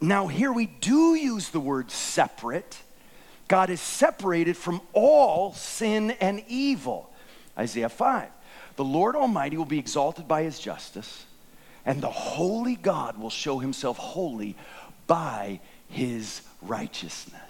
[0.00, 2.78] Now, here we do use the word separate.
[3.48, 7.10] God is separated from all sin and evil.
[7.56, 8.28] Isaiah 5.
[8.76, 11.24] The Lord Almighty will be exalted by his justice,
[11.86, 14.56] and the holy God will show himself holy
[15.06, 17.45] by his righteousness.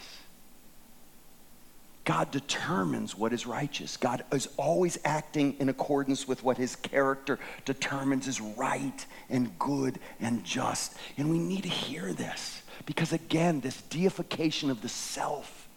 [2.07, 3.97] God determines what is righteous.
[3.97, 9.99] God is always acting in accordance with what his character determines is right and good
[10.21, 10.95] and just.
[11.19, 15.69] And we need to hear this because, again, this deification of the self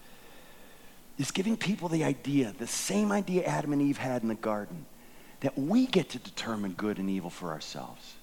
[1.18, 4.86] is giving people the idea, the same idea Adam and Eve had in the garden,
[5.40, 8.14] that we get to determine good and evil for ourselves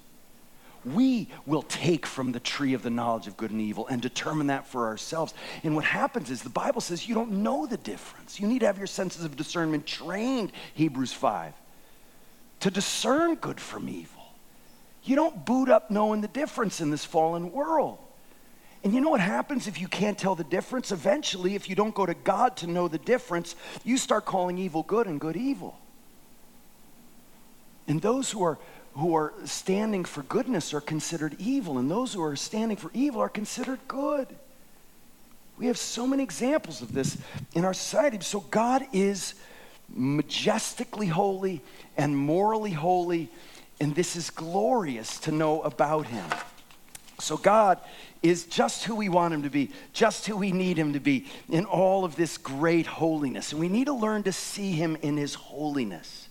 [0.86, 4.46] we will take from the tree of the knowledge of good and evil and determine
[4.46, 5.34] that for ourselves.
[5.64, 8.38] And what happens is the Bible says you don't know the difference.
[8.38, 11.52] You need to have your senses of discernment trained, Hebrews 5,
[12.60, 14.22] to discern good from evil.
[15.02, 17.98] You don't boot up knowing the difference in this fallen world.
[18.84, 20.92] And you know what happens if you can't tell the difference?
[20.92, 24.84] Eventually, if you don't go to God to know the difference, you start calling evil
[24.84, 25.76] good and good evil.
[27.88, 28.58] And those who are
[28.96, 33.20] who are standing for goodness are considered evil, and those who are standing for evil
[33.20, 34.26] are considered good.
[35.58, 37.18] We have so many examples of this
[37.54, 38.18] in our society.
[38.20, 39.34] So God is
[39.94, 41.60] majestically holy
[41.96, 43.28] and morally holy,
[43.80, 46.24] and this is glorious to know about him.
[47.20, 47.78] So God
[48.22, 51.26] is just who we want him to be, just who we need him to be
[51.50, 53.52] in all of this great holiness.
[53.52, 56.25] And we need to learn to see him in his holiness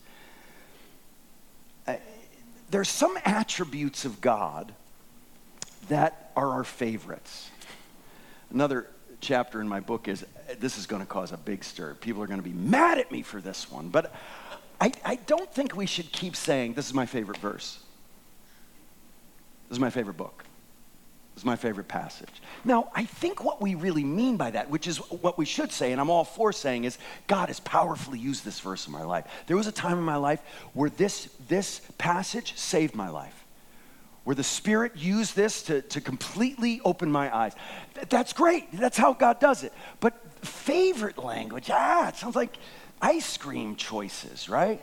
[2.69, 4.73] there's some attributes of God
[5.89, 7.49] that are our favorites.
[8.51, 8.87] Another
[9.21, 10.25] chapter in my book is
[10.59, 11.93] this is going to cause a big stir.
[11.95, 14.13] People are going to be mad at me for this one, but
[14.79, 17.79] I, I don't think we should keep saying, This is my favorite verse.
[19.69, 20.43] This is my favorite book.
[21.35, 22.41] Is my favorite passage.
[22.63, 25.91] Now, I think what we really mean by that, which is what we should say,
[25.91, 29.25] and I'm all for saying, is God has powerfully used this verse in my life.
[29.45, 30.41] There was a time in my life
[30.73, 33.45] where this, this passage saved my life
[34.25, 37.53] where the Spirit used this to, to completely open my eyes.
[38.09, 38.71] That's great.
[38.73, 39.71] That's how God does it.
[39.99, 42.57] But favorite language, ah, it sounds like
[42.99, 44.81] ice cream choices, right?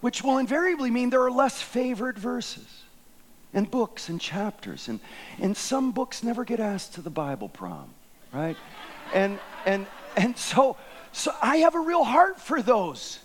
[0.00, 2.66] Which will invariably mean there are less favored verses
[3.54, 4.88] and books and chapters.
[4.88, 5.00] And,
[5.40, 7.94] and some books never get asked to the Bible prom,
[8.32, 8.56] right?
[9.14, 9.86] And, and,
[10.16, 10.76] and so,
[11.12, 13.20] so I have a real heart for those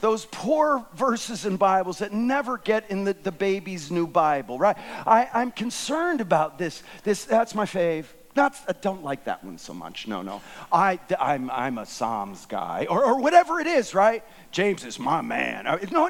[0.00, 4.76] those poor verses in Bibles that never get in the, the baby's new Bible, right?
[5.04, 6.82] I, I'm concerned about this.
[7.02, 8.04] This that's my fave.
[8.38, 10.06] Not, I don't like that one so much.
[10.06, 10.40] No, no.
[10.70, 14.22] I, I'm, I'm a Psalms guy, or, or whatever it is, right?
[14.52, 15.66] James is my man.
[15.66, 16.08] Uh, no,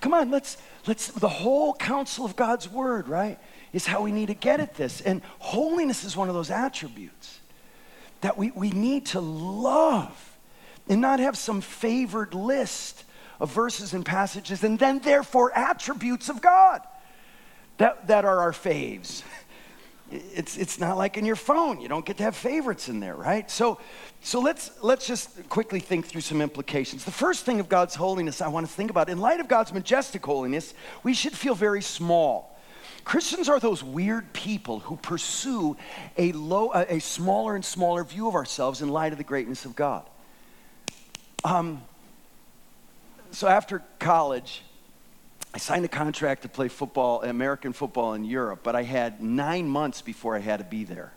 [0.00, 3.38] come on, let's, let's, the whole counsel of God's word, right,
[3.74, 5.02] is how we need to get at this.
[5.02, 7.40] And holiness is one of those attributes
[8.22, 10.38] that we, we need to love
[10.88, 13.04] and not have some favored list
[13.38, 16.80] of verses and passages, and then therefore attributes of God
[17.76, 19.22] that, that are our faves.
[20.10, 21.80] It's, it's not like in your phone.
[21.80, 23.50] You don't get to have favorites in there, right?
[23.50, 23.78] So,
[24.22, 27.04] so let's, let's just quickly think through some implications.
[27.04, 29.72] The first thing of God's holiness I want to think about, in light of God's
[29.72, 32.56] majestic holiness, we should feel very small.
[33.04, 35.76] Christians are those weird people who pursue
[36.18, 39.76] a, low, a smaller and smaller view of ourselves in light of the greatness of
[39.76, 40.02] God.
[41.44, 41.82] Um,
[43.30, 44.62] so after college,
[45.56, 49.66] I signed a contract to play football, American football in Europe, but I had nine
[49.66, 51.14] months before I had to be there.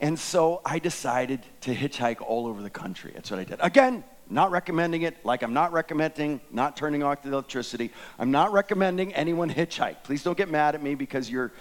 [0.00, 3.12] And so I decided to hitchhike all over the country.
[3.14, 3.60] That's what I did.
[3.60, 7.92] Again, not recommending it, like I'm not recommending not turning off the electricity.
[8.18, 10.02] I'm not recommending anyone hitchhike.
[10.02, 11.52] Please don't get mad at me because your,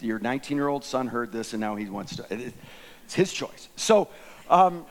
[0.00, 2.26] your 19 year old son heard this and now he wants to.
[2.28, 3.68] It's his choice.
[3.76, 4.08] So,
[4.50, 4.84] um,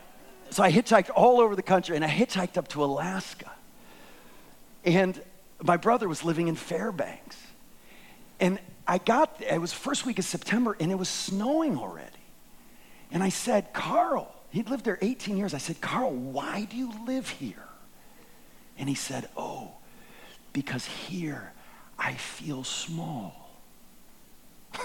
[0.48, 3.52] so I hitchhiked all over the country and I hitchhiked up to Alaska.
[4.86, 5.20] And
[5.62, 7.36] my brother was living in Fairbanks.
[8.40, 12.08] And I got, it was first week of September and it was snowing already.
[13.10, 15.54] And I said, Carl, he'd lived there 18 years.
[15.54, 17.68] I said, Carl, why do you live here?
[18.78, 19.72] And he said, Oh,
[20.52, 21.52] because here
[21.98, 23.50] I feel small.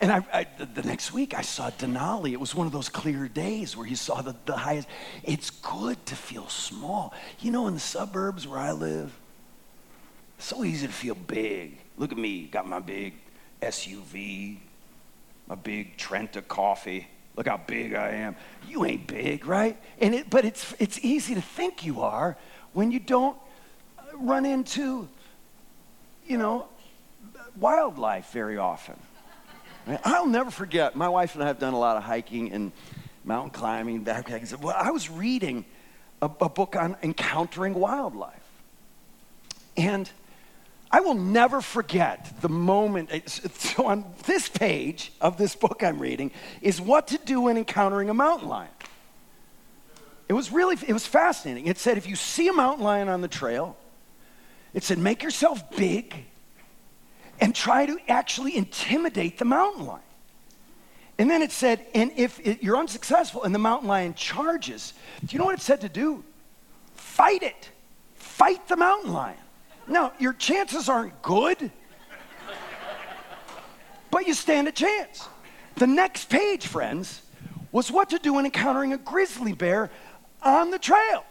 [0.00, 2.32] And I, I, the next week, I saw Denali.
[2.32, 4.86] It was one of those clear days where you saw the, the highest.
[5.24, 7.12] It's good to feel small.
[7.40, 9.12] You know, in the suburbs where I live,
[10.38, 11.78] so easy to feel big.
[11.96, 13.14] Look at me, got my big
[13.60, 14.58] SUV,
[15.48, 17.08] my big Trenta coffee.
[17.34, 18.36] Look how big I am.
[18.68, 19.76] You ain't big, right?
[20.00, 22.36] And it, but it's, it's easy to think you are
[22.72, 23.36] when you don't
[24.14, 25.08] run into,
[26.24, 26.68] you know,
[27.56, 28.96] wildlife very often.
[30.04, 32.72] I'll never forget, my wife and I have done a lot of hiking and
[33.24, 34.60] mountain climbing, backpacking.
[34.60, 35.64] Well, I was reading
[36.20, 38.34] a, a book on encountering wildlife.
[39.76, 40.10] And
[40.90, 43.10] I will never forget the moment.
[43.28, 46.30] So, on this page of this book I'm reading
[46.62, 48.70] is what to do when encountering a mountain lion.
[50.28, 51.66] It was really, it was fascinating.
[51.66, 53.76] It said if you see a mountain lion on the trail,
[54.74, 56.26] it said make yourself big
[57.40, 60.02] and try to actually intimidate the mountain lion.
[61.18, 65.34] And then it said, and if it, you're unsuccessful and the mountain lion charges, do
[65.34, 66.22] you know what it said to do?
[66.94, 67.70] Fight it.
[68.14, 69.36] Fight the mountain lion.
[69.88, 71.72] Now, your chances aren't good,
[74.10, 75.28] but you stand a chance.
[75.76, 77.22] The next page, friends,
[77.72, 79.90] was what to do when encountering a grizzly bear
[80.42, 81.24] on the trail.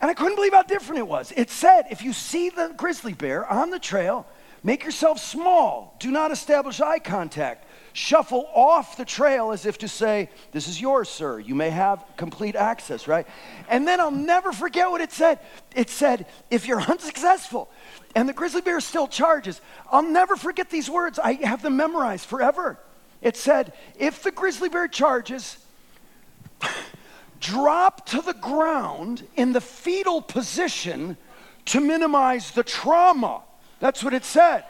[0.00, 1.32] And I couldn't believe how different it was.
[1.36, 4.26] It said, if you see the grizzly bear on the trail,
[4.66, 5.94] Make yourself small.
[6.00, 7.66] Do not establish eye contact.
[7.92, 11.38] Shuffle off the trail as if to say, This is yours, sir.
[11.38, 13.26] You may have complete access, right?
[13.68, 15.38] And then I'll never forget what it said.
[15.76, 17.70] It said, If you're unsuccessful
[18.16, 19.60] and the grizzly bear still charges,
[19.92, 21.18] I'll never forget these words.
[21.18, 22.80] I have them memorized forever.
[23.20, 25.58] It said, If the grizzly bear charges,
[27.38, 31.18] drop to the ground in the fetal position
[31.66, 33.42] to minimize the trauma.
[33.84, 34.64] That's what it said.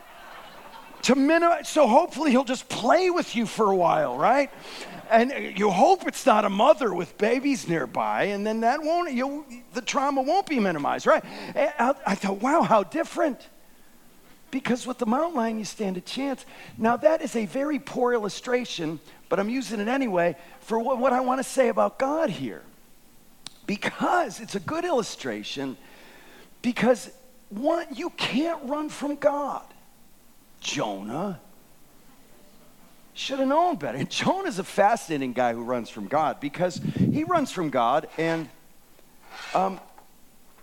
[1.02, 4.50] To minimize, so hopefully he'll just play with you for a while, right?
[5.08, 9.46] And you hope it's not a mother with babies nearby, and then that won't, you
[9.72, 11.24] the trauma won't be minimized, right?
[11.54, 13.48] Eh, I, I thought, wow, how different.
[14.50, 16.44] Because with the mountain lion, you stand a chance.
[16.76, 18.98] Now, that is a very poor illustration,
[19.28, 22.62] but I'm using it anyway for what, what I want to say about God here.
[23.64, 25.76] Because it's a good illustration,
[26.62, 27.12] because
[27.58, 29.64] one, you can't run from God.
[30.60, 31.40] Jonah
[33.12, 33.98] should have known better.
[34.04, 38.48] And Jonah's a fascinating guy who runs from God because he runs from God, and
[39.54, 39.80] um,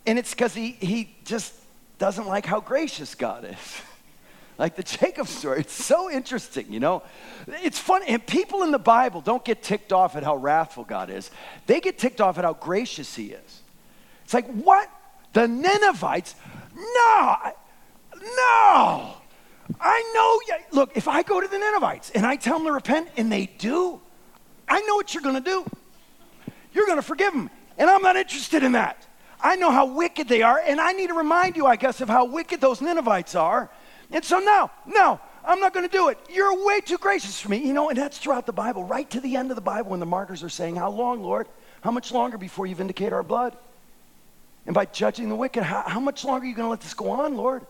[0.06, 1.54] and it's because he he just
[1.98, 3.82] doesn't like how gracious God is.
[4.58, 7.04] like the Jacob story, it's so interesting, you know.
[7.48, 11.10] It's funny, and people in the Bible don't get ticked off at how wrathful God
[11.10, 11.32] is.
[11.68, 13.62] They get ticked off at how gracious He is.
[14.26, 14.90] It's like what
[15.34, 16.36] the Ninevites?
[16.82, 17.36] No,
[18.14, 19.14] no.
[19.80, 23.10] I know, look, if I go to the Ninevites and I tell them to repent
[23.18, 24.02] and they do,
[24.68, 25.66] I know what you're going to do.
[26.74, 27.50] You're going to forgive them.
[27.78, 29.08] And I'm not interested in that.
[29.44, 32.08] I know how wicked they are, and I need to remind you, I guess, of
[32.08, 33.72] how wicked those Ninevites are.
[34.12, 36.20] And so, no, no, I'm not going to do it.
[36.30, 37.58] You're way too gracious for me.
[37.58, 40.00] You know, and that's throughout the Bible, right to the end of the Bible when
[40.00, 41.48] the martyrs are saying, How long, Lord?
[41.82, 43.58] How much longer before you vindicate our blood?
[44.66, 46.94] And by judging the wicked, how, how much longer are you going to let this
[46.94, 47.66] go on, Lord?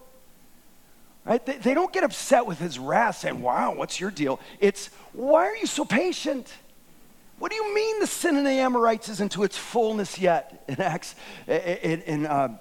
[1.25, 1.45] Right?
[1.45, 4.39] They, they don't get upset with his wrath saying, Wow, what's your deal?
[4.59, 6.51] It's, Why are you so patient?
[7.41, 10.79] What do you mean the sin of the Amorites isn't to its fullness yet in
[10.79, 11.15] Acts,
[11.47, 12.55] in, in uh,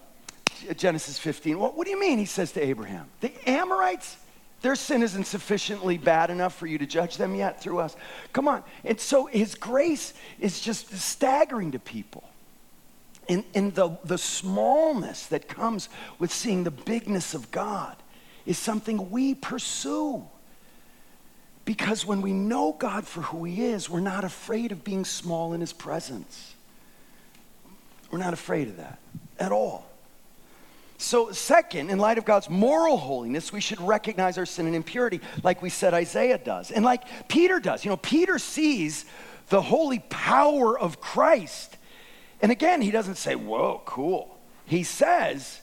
[0.74, 1.58] Genesis 15?
[1.58, 3.06] What, what do you mean, he says to Abraham?
[3.20, 4.16] The Amorites,
[4.62, 7.94] their sin isn't sufficiently bad enough for you to judge them yet through us.
[8.32, 8.62] Come on.
[8.82, 12.24] And so his grace is just staggering to people.
[13.30, 17.96] In, in the, the smallness that comes with seeing the bigness of God
[18.44, 20.24] is something we pursue.
[21.64, 25.52] Because when we know God for who He is, we're not afraid of being small
[25.52, 26.56] in His presence.
[28.10, 28.98] We're not afraid of that
[29.38, 29.88] at all.
[30.98, 35.20] So, second, in light of God's moral holiness, we should recognize our sin and impurity,
[35.44, 37.84] like we said Isaiah does, and like Peter does.
[37.84, 39.04] You know, Peter sees
[39.50, 41.76] the holy power of Christ.
[42.42, 44.38] And again, he doesn't say, Whoa, cool.
[44.64, 45.60] He says,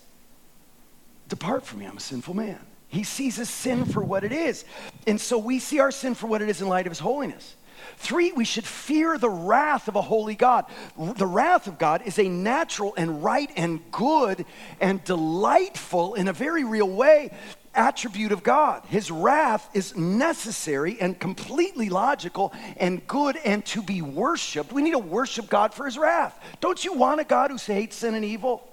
[1.30, 2.60] Depart from me, I'm a sinful man.
[2.90, 4.64] He sees his sin for what it is.
[5.06, 7.56] And so we see our sin for what it is in light of his holiness.
[7.98, 10.66] Three, we should fear the wrath of a holy God.
[10.98, 14.46] The wrath of God is a natural and right and good
[14.80, 17.32] and delightful in a very real way
[17.78, 18.84] attribute of God.
[18.90, 24.74] His wrath is necessary and completely logical and good and to be worshiped.
[24.74, 26.38] We need to worship God for his wrath.
[26.60, 28.68] Don't you want a God who hates sin and evil?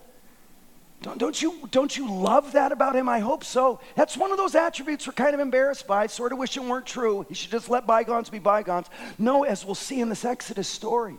[1.02, 3.10] Don't, don't, you, don't you love that about him?
[3.10, 3.78] I hope so.
[3.94, 6.06] That's one of those attributes we're kind of embarrassed by.
[6.06, 7.26] Sort of wish it weren't true.
[7.28, 8.86] He should just let bygones be bygones.
[9.18, 11.16] No, as we'll see in this Exodus story.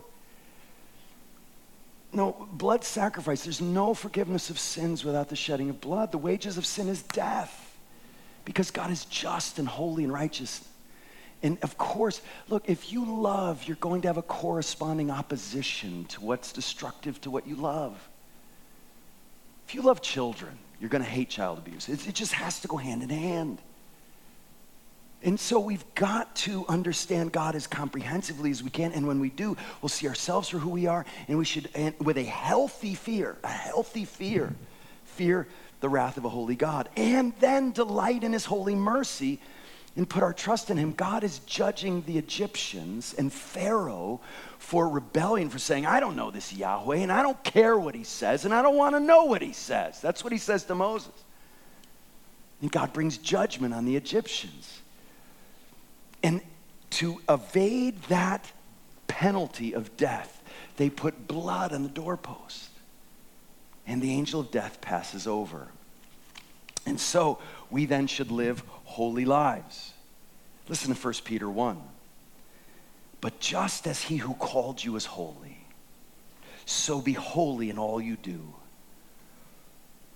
[2.12, 3.44] No, blood sacrifice.
[3.44, 6.10] There's no forgiveness of sins without the shedding of blood.
[6.10, 7.65] The wages of sin is death
[8.46, 10.66] because God is just and holy and righteous.
[11.42, 16.22] And of course, look, if you love, you're going to have a corresponding opposition to
[16.22, 18.08] what's destructive to what you love.
[19.68, 21.88] If you love children, you're going to hate child abuse.
[21.90, 23.58] It, it just has to go hand in hand.
[25.22, 28.92] And so we've got to understand God as comprehensively as we can.
[28.92, 31.04] And when we do, we'll see ourselves for who we are.
[31.26, 34.54] And we should, and with a healthy fear, a healthy fear,
[35.04, 35.48] fear
[35.80, 36.88] the wrath of a holy God.
[36.96, 39.40] And then delight in his holy mercy
[39.96, 40.92] and put our trust in him.
[40.92, 44.20] God is judging the Egyptians and Pharaoh
[44.58, 48.04] for rebellion, for saying, I don't know this Yahweh, and I don't care what he
[48.04, 50.00] says, and I don't want to know what he says.
[50.00, 51.12] That's what he says to Moses.
[52.60, 54.80] And God brings judgment on the Egyptians.
[56.22, 56.40] And
[56.90, 58.50] to evade that
[59.06, 60.42] penalty of death,
[60.76, 62.70] they put blood on the doorpost.
[63.86, 65.68] And the angel of death passes over.
[66.84, 67.38] And so
[67.70, 69.92] we then should live holy lives.
[70.68, 71.80] Listen to 1 Peter 1.
[73.20, 75.58] But just as he who called you is holy,
[76.64, 78.54] so be holy in all you do.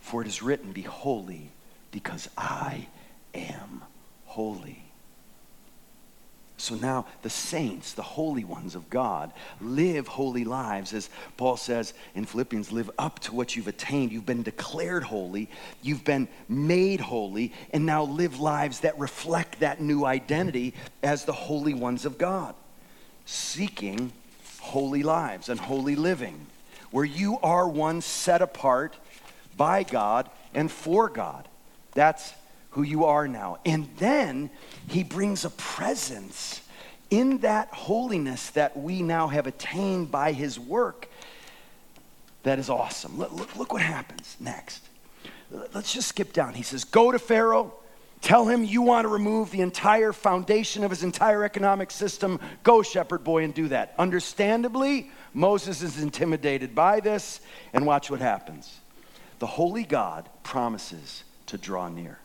[0.01, 1.51] For it is written, Be holy,
[1.93, 2.89] because I
[3.35, 3.83] am
[4.25, 4.90] holy.
[6.61, 11.95] So now the saints, the holy ones of God, live holy lives, as Paul says
[12.15, 14.13] in Philippians live up to what you've attained.
[14.13, 15.49] You've been declared holy,
[15.83, 21.33] you've been made holy, and now live lives that reflect that new identity as the
[21.33, 22.55] holy ones of God
[23.25, 24.13] seeking
[24.61, 26.47] holy lives and holy living,
[26.91, 28.97] where you are one set apart
[29.57, 31.47] by God and for God.
[31.95, 32.35] That's
[32.71, 33.59] who you are now.
[33.65, 34.51] And then
[34.89, 36.63] he brings a presence
[37.11, 41.09] in that holiness that we now have attained by his work
[42.43, 43.19] that is awesome.
[43.19, 44.83] Look, look, look what happens next.
[45.51, 46.55] Let's just skip down.
[46.55, 47.75] He says, Go to Pharaoh
[48.21, 52.39] Tell him you want to remove the entire foundation of his entire economic system.
[52.63, 53.95] Go, shepherd boy, and do that.
[53.99, 57.41] Understandably, Moses is intimidated by this,
[57.73, 58.79] and watch what happens.
[59.39, 62.19] The holy God promises to draw near.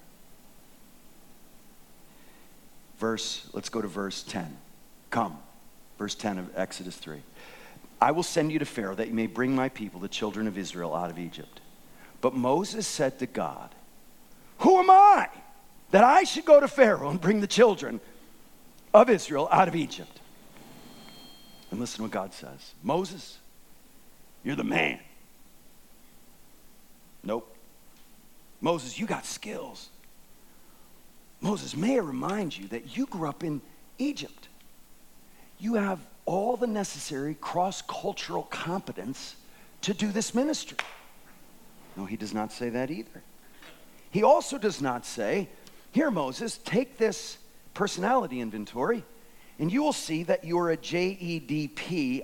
[3.00, 4.58] Verse, let's go to verse 10.
[5.10, 5.38] Come,
[5.98, 7.22] verse 10 of Exodus 3.
[8.02, 10.58] I will send you to Pharaoh that you may bring my people, the children of
[10.58, 11.62] Israel, out of Egypt.
[12.22, 13.70] But Moses said to God,
[14.60, 15.30] Who am I
[15.92, 18.00] that I should go to Pharaoh and bring the children
[18.94, 20.20] of Israel out of Egypt?
[21.72, 23.38] And listen to what God says Moses,
[24.44, 25.00] you're the man.
[27.24, 27.56] Nope.
[28.62, 29.90] Moses, you got skills.
[31.46, 33.62] Moses, may I remind you that you grew up in
[34.00, 34.48] Egypt.
[35.60, 39.36] You have all the necessary cross cultural competence
[39.82, 40.80] to do this ministry.
[41.96, 43.22] No, he does not say that either.
[44.10, 45.48] He also does not say,
[45.92, 47.38] Here, Moses, take this
[47.76, 49.04] personality inventory,
[49.60, 52.24] and you will see that you're a JEDPI,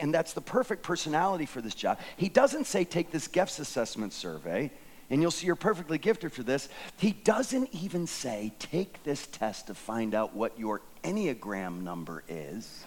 [0.00, 2.00] and that's the perfect personality for this job.
[2.16, 4.72] He doesn't say, Take this GEFS assessment survey,
[5.10, 6.68] and you'll see you're perfectly gifted for this.
[6.98, 12.84] He doesn't even say, Take this test to find out what your Enneagram number is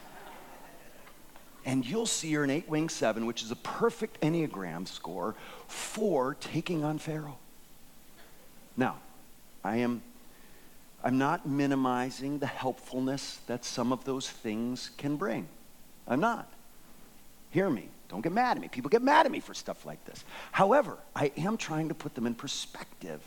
[1.66, 5.36] and you'll see you're an eight wing seven, which is a perfect Enneagram score
[5.68, 7.38] for taking on Pharaoh.
[8.76, 8.98] Now,
[9.64, 10.02] I am
[11.04, 15.48] I'm not minimizing the helpfulness that some of those things can bring.
[16.08, 16.48] I'm not.
[17.50, 17.90] Hear me.
[18.12, 18.68] Don't get mad at me.
[18.68, 20.26] People get mad at me for stuff like this.
[20.52, 23.22] However, I am trying to put them in perspective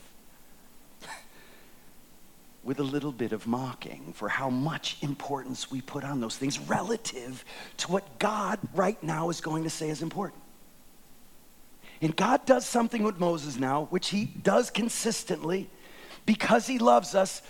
[2.63, 6.59] with a little bit of mocking for how much importance we put on those things
[6.59, 7.43] relative
[7.77, 10.41] to what God right now is going to say is important.
[11.99, 15.67] And God does something with Moses now, which he does consistently
[16.27, 17.41] because he loves us,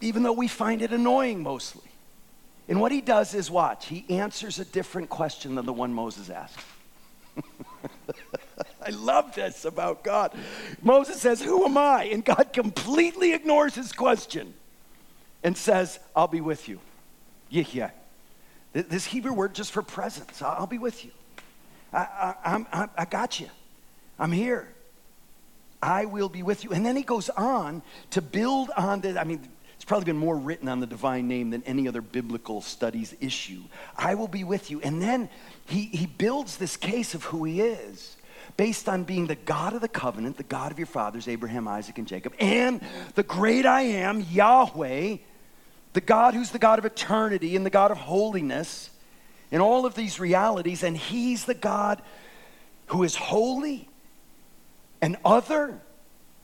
[0.00, 1.91] even though we find it annoying mostly.
[2.72, 6.30] And what he does is watch, he answers a different question than the one Moses
[6.30, 6.58] asked.
[8.80, 10.32] I love this about God.
[10.80, 12.04] Moses says, Who am I?
[12.04, 14.54] And God completely ignores his question
[15.42, 16.80] and says, I'll be with you.
[17.52, 17.90] Ehyeh.
[18.72, 20.40] This Hebrew word just for presence.
[20.40, 21.10] I'll be with you.
[21.92, 21.98] I,
[22.42, 23.50] I, I, I got you.
[24.18, 24.66] I'm here.
[25.82, 26.70] I will be with you.
[26.70, 29.18] And then he goes on to build on this.
[29.18, 29.46] I mean,
[29.82, 33.62] it's probably been more written on the divine name than any other biblical studies issue.
[33.96, 34.80] I will be with you.
[34.80, 35.28] And then
[35.66, 38.16] he, he builds this case of who he is
[38.56, 41.98] based on being the God of the covenant, the God of your fathers, Abraham, Isaac,
[41.98, 42.80] and Jacob, and
[43.16, 45.16] the great I am, Yahweh,
[45.94, 48.88] the God who's the God of eternity and the God of holiness,
[49.50, 50.84] and all of these realities.
[50.84, 52.00] And He's the God
[52.86, 53.88] who is holy
[55.00, 55.80] and other,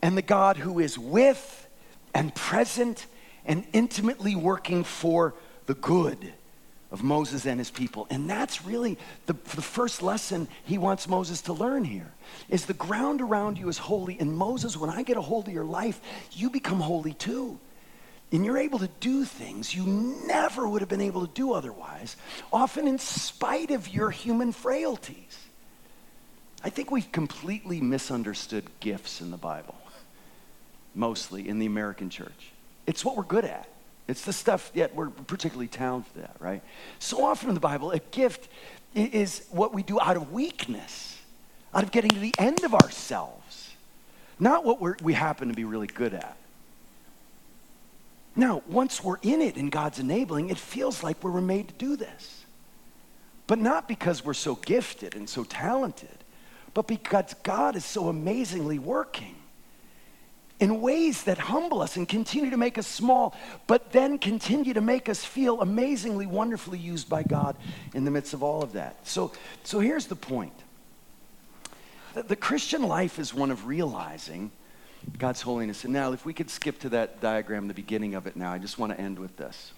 [0.03, 1.69] and the God who is with
[2.13, 3.07] and present
[3.49, 5.35] and intimately working for
[5.67, 6.33] the good
[6.91, 8.07] of Moses and his people.
[8.11, 12.13] And that's really the, the first lesson he wants Moses to learn here
[12.49, 14.19] is the ground around you is holy.
[14.21, 16.01] And Moses, when I get a hold of your life,
[16.33, 17.59] you become holy too.
[18.31, 19.87] And you're able to do things you
[20.27, 22.17] never would have been able to do otherwise,
[22.53, 25.39] often in spite of your human frailties.
[26.63, 29.77] I think we've completely misunderstood gifts in the Bible,
[30.95, 32.53] mostly in the American church.
[32.89, 33.69] It's what we're good at.
[34.09, 36.63] It's the stuff that we're particularly talented at, right?
[36.99, 38.49] So often in the Bible, a gift
[38.95, 41.19] is what we do out of weakness,
[41.75, 43.75] out of getting to the end of ourselves,
[44.41, 46.39] not what we happen to be really good at.
[48.35, 51.75] Now, once we're in it and God's enabling, it feels like we were made to
[51.75, 52.47] do this.
[53.47, 56.25] But not because we're so gifted and so talented,
[56.73, 59.35] but because God is so amazingly working
[60.61, 63.35] in ways that humble us and continue to make us small,
[63.67, 67.57] but then continue to make us feel amazingly, wonderfully used by God
[67.95, 69.07] in the midst of all of that.
[69.07, 69.33] So,
[69.63, 70.53] so here's the point
[72.15, 74.51] the, the Christian life is one of realizing
[75.17, 75.85] God's holiness.
[75.85, 78.59] And now, if we could skip to that diagram, the beginning of it now, I
[78.59, 79.73] just want to end with this.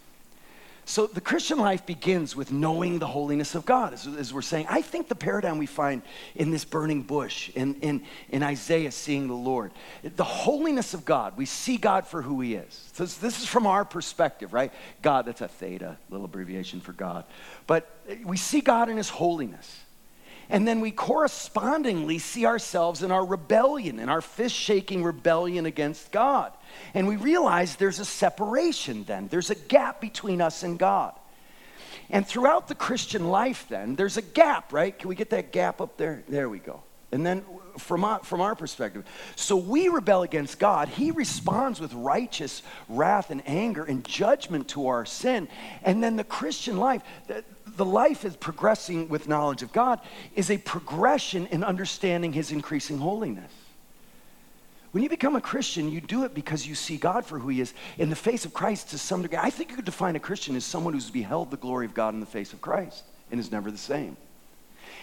[0.90, 4.66] So the Christian life begins with knowing the holiness of God, as, as, we're saying.
[4.68, 6.02] I think the paradigm we find
[6.34, 9.70] in this burning bush, in, in, in Isaiah seeing the Lord,
[10.02, 12.90] the holiness of God, we see God for who he is.
[12.94, 14.72] So this is from our perspective, right?
[15.00, 17.24] God, that's a theta, little abbreviation for God.
[17.68, 17.88] But
[18.24, 19.84] we see God in his holiness.
[20.50, 26.10] And then we correspondingly see ourselves in our rebellion, in our fist shaking rebellion against
[26.10, 26.52] God.
[26.92, 31.14] And we realize there's a separation then, there's a gap between us and God.
[32.10, 34.98] And throughout the Christian life, then, there's a gap, right?
[34.98, 36.24] Can we get that gap up there?
[36.28, 36.82] There we go.
[37.12, 37.44] And then
[37.78, 39.04] from our, from our perspective,
[39.36, 40.88] so we rebel against God.
[40.88, 45.48] He responds with righteous wrath and anger and judgment to our sin.
[45.82, 47.44] And then the Christian life, the,
[47.76, 50.00] the life is progressing with knowledge of God,
[50.34, 53.52] is a progression in understanding His increasing holiness.
[54.92, 57.60] When you become a Christian, you do it because you see God for who He
[57.60, 59.38] is in the face of Christ to some degree.
[59.40, 62.14] I think you could define a Christian as someone who's beheld the glory of God
[62.14, 64.16] in the face of Christ and is never the same.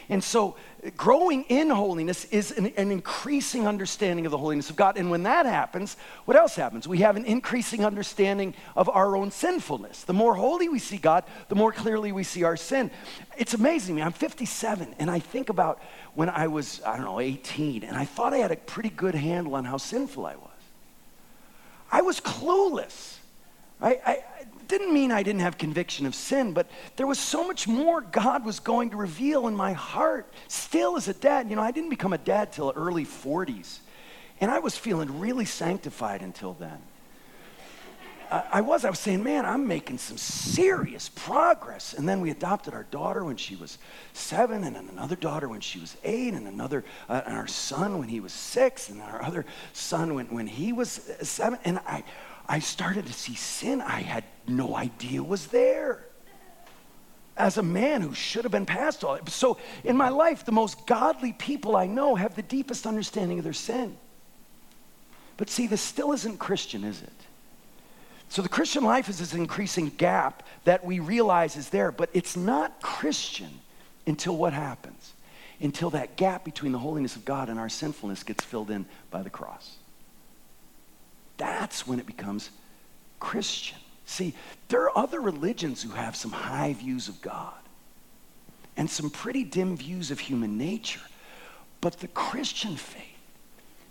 [0.10, 0.56] And so,
[0.96, 4.98] growing in holiness is an, an, increasing understanding of the holiness of God.
[4.98, 6.88] And when that happens, what else happens?
[6.88, 10.04] We have an increasing understanding of our own sinfulness.
[10.06, 12.90] The more holy we see God, the more clearly we see our sin.
[13.38, 14.02] It's amazing me.
[14.02, 15.82] I'm 57, and I think about
[16.16, 19.16] when I was, I don't know, 18, and I thought I had a pretty good
[19.16, 20.48] handle on how sinful I was.
[21.92, 23.18] I was clueless.
[23.82, 24.24] I, I,
[24.68, 28.46] didn't mean I didn't have conviction of sin, but there was so much more God
[28.46, 30.32] was going to reveal in my heart.
[30.48, 33.80] Still, as a dad, you know, I didn't become a dad till early 40s.
[34.40, 36.80] And I was feeling really sanctified until then.
[38.30, 41.94] I was, I was saying, man, I'm making some serious progress.
[41.94, 43.78] And then we adopted our daughter when she was
[44.12, 48.00] seven, and then another daughter when she was eight, and another, uh, and our son
[48.00, 51.58] when he was six, and our other son when, when he was seven.
[51.64, 52.04] And I,
[52.48, 56.04] I started to see sin I had no idea was there.
[57.36, 59.30] As a man who should have been past all that.
[59.30, 63.44] So, in my life, the most godly people I know have the deepest understanding of
[63.44, 63.96] their sin.
[65.36, 67.14] But see, this still isn't Christian, is it?
[68.30, 72.36] So, the Christian life is this increasing gap that we realize is there, but it's
[72.36, 73.60] not Christian
[74.08, 75.14] until what happens?
[75.60, 79.22] Until that gap between the holiness of God and our sinfulness gets filled in by
[79.22, 79.78] the cross.
[81.38, 82.50] That's when it becomes
[83.20, 83.78] Christian.
[84.06, 84.34] See,
[84.70, 87.54] there are other religions who have some high views of God
[88.76, 91.02] and some pretty dim views of human nature.
[91.82, 93.04] But the Christian faith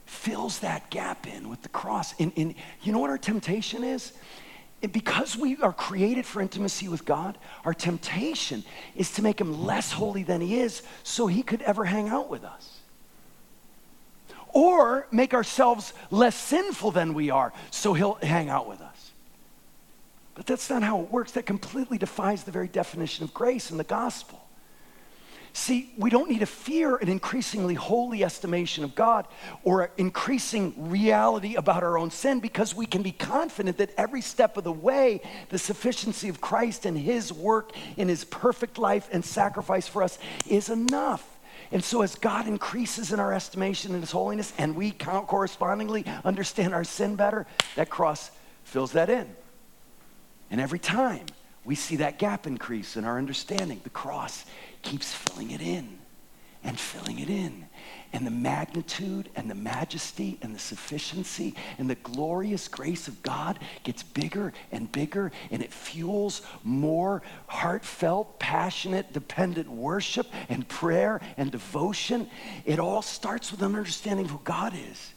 [0.07, 2.19] fills that gap in with the cross.
[2.21, 4.13] And, and you know what our temptation is?
[4.83, 9.65] And because we are created for intimacy with God, our temptation is to make him
[9.65, 12.76] less holy than he is so he could ever hang out with us
[14.57, 19.11] or make ourselves less sinful than we are so he'll hang out with us.
[20.35, 21.33] But that's not how it works.
[21.33, 24.43] That completely defies the very definition of grace in the gospel.
[25.53, 29.27] See, we don't need to fear an increasingly holy estimation of God
[29.63, 34.23] or an increasing reality about our own sin because we can be confident that every
[34.23, 39.07] step of the way, the sufficiency of Christ and His work in His perfect life
[39.13, 41.36] and sacrifice for us is enough.
[41.73, 46.75] And so, as God increases in our estimation in His holiness and we correspondingly understand
[46.75, 48.31] our sin better, that cross
[48.65, 49.35] fills that in.
[50.51, 51.27] And every time
[51.65, 54.45] we see that gap increase in our understanding, the cross
[54.83, 55.99] keeps filling it in
[56.63, 57.66] and filling it in
[58.13, 63.59] and the magnitude and the majesty and the sufficiency and the glorious grace of God
[63.83, 71.51] gets bigger and bigger and it fuels more heartfelt, passionate, dependent worship and prayer and
[71.51, 72.29] devotion.
[72.65, 75.13] It all starts with an understanding of who God is.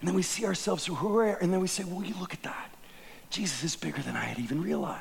[0.00, 2.14] And then we see ourselves through who we are, and then we say, Well, you
[2.20, 2.70] look at that.
[3.30, 5.00] Jesus is bigger than I had even realized.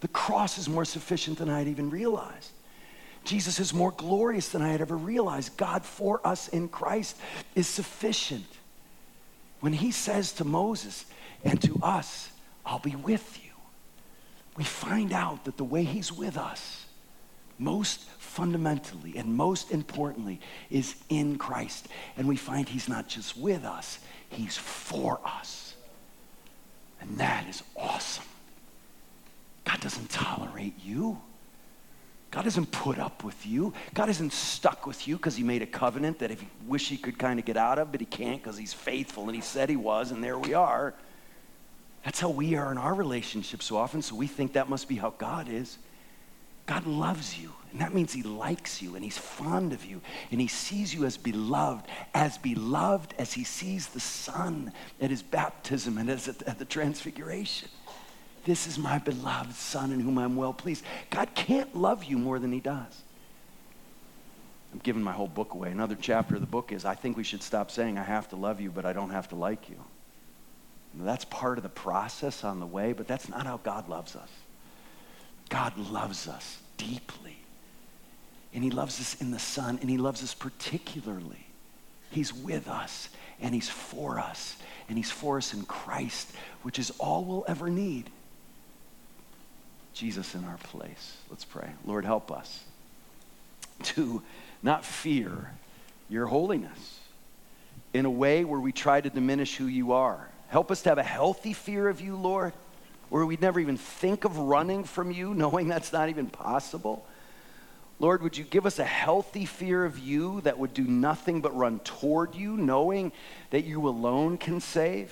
[0.00, 2.50] The cross is more sufficient than I had even realized.
[3.26, 5.56] Jesus is more glorious than I had ever realized.
[5.56, 7.16] God for us in Christ
[7.54, 8.46] is sufficient.
[9.60, 11.06] When he says to Moses
[11.44, 12.30] and to us,
[12.64, 13.50] I'll be with you,
[14.56, 16.86] we find out that the way he's with us,
[17.58, 21.88] most fundamentally and most importantly, is in Christ.
[22.16, 23.98] And we find he's not just with us,
[24.28, 25.74] he's for us.
[27.00, 28.24] And that is awesome.
[29.64, 31.20] God doesn't tolerate you.
[32.36, 33.72] God isn't put up with you.
[33.94, 36.98] God isn't stuck with you because he made a covenant that if he wish he
[36.98, 39.70] could kind of get out of, but he can't because he's faithful and he said
[39.70, 40.92] he was, and there we are.
[42.04, 44.96] That's how we are in our relationship so often, so we think that must be
[44.96, 45.78] how God is.
[46.66, 50.38] God loves you, and that means he likes you, and he's fond of you, and
[50.38, 55.96] he sees you as beloved, as beloved as he sees the Son at his baptism
[55.96, 57.70] and as at the transfiguration.
[58.46, 60.84] This is my beloved Son in whom I'm well pleased.
[61.10, 63.02] God can't love you more than He does.
[64.72, 65.72] I'm giving my whole book away.
[65.72, 68.36] Another chapter of the book is I think we should stop saying, I have to
[68.36, 69.76] love you, but I don't have to like you.
[70.94, 74.30] That's part of the process on the way, but that's not how God loves us.
[75.48, 77.36] God loves us deeply.
[78.54, 81.46] And He loves us in the Son, and He loves us particularly.
[82.10, 83.08] He's with us,
[83.40, 84.56] and He's for us,
[84.88, 86.30] and He's for us in Christ,
[86.62, 88.08] which is all we'll ever need.
[89.96, 91.16] Jesus in our place.
[91.30, 91.70] Let's pray.
[91.86, 92.62] Lord, help us
[93.82, 94.22] to
[94.62, 95.52] not fear
[96.10, 97.00] your holiness
[97.94, 100.28] in a way where we try to diminish who you are.
[100.48, 102.52] Help us to have a healthy fear of you, Lord,
[103.08, 107.06] where we'd never even think of running from you, knowing that's not even possible.
[107.98, 111.56] Lord, would you give us a healthy fear of you that would do nothing but
[111.56, 113.12] run toward you, knowing
[113.48, 115.10] that you alone can save?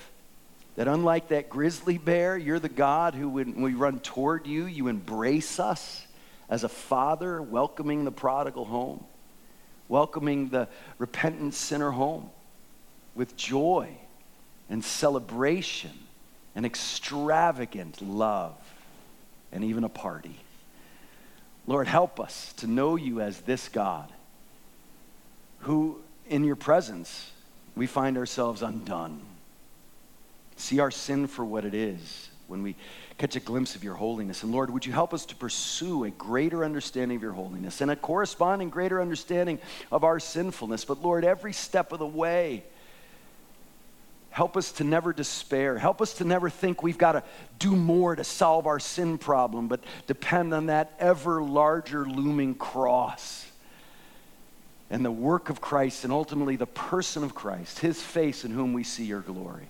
[0.75, 4.87] That unlike that grizzly bear, you're the God who, when we run toward you, you
[4.87, 6.05] embrace us
[6.49, 9.03] as a father welcoming the prodigal home,
[9.87, 10.67] welcoming the
[10.97, 12.29] repentant sinner home
[13.15, 13.89] with joy
[14.69, 15.91] and celebration
[16.55, 18.55] and extravagant love
[19.51, 20.39] and even a party.
[21.67, 24.11] Lord, help us to know you as this God
[25.59, 27.31] who, in your presence,
[27.75, 29.19] we find ourselves undone.
[30.55, 32.75] See our sin for what it is when we
[33.17, 34.43] catch a glimpse of your holiness.
[34.43, 37.89] And Lord, would you help us to pursue a greater understanding of your holiness and
[37.89, 39.59] a corresponding greater understanding
[39.91, 40.85] of our sinfulness?
[40.85, 42.63] But Lord, every step of the way,
[44.35, 45.77] Help us to never despair.
[45.77, 47.23] Help us to never think we've got to
[47.57, 53.49] do more to solve our sin problem, but depend on that ever larger looming cross
[54.89, 58.73] and the work of Christ and ultimately the person of Christ, his face in whom
[58.73, 59.69] we see your glory.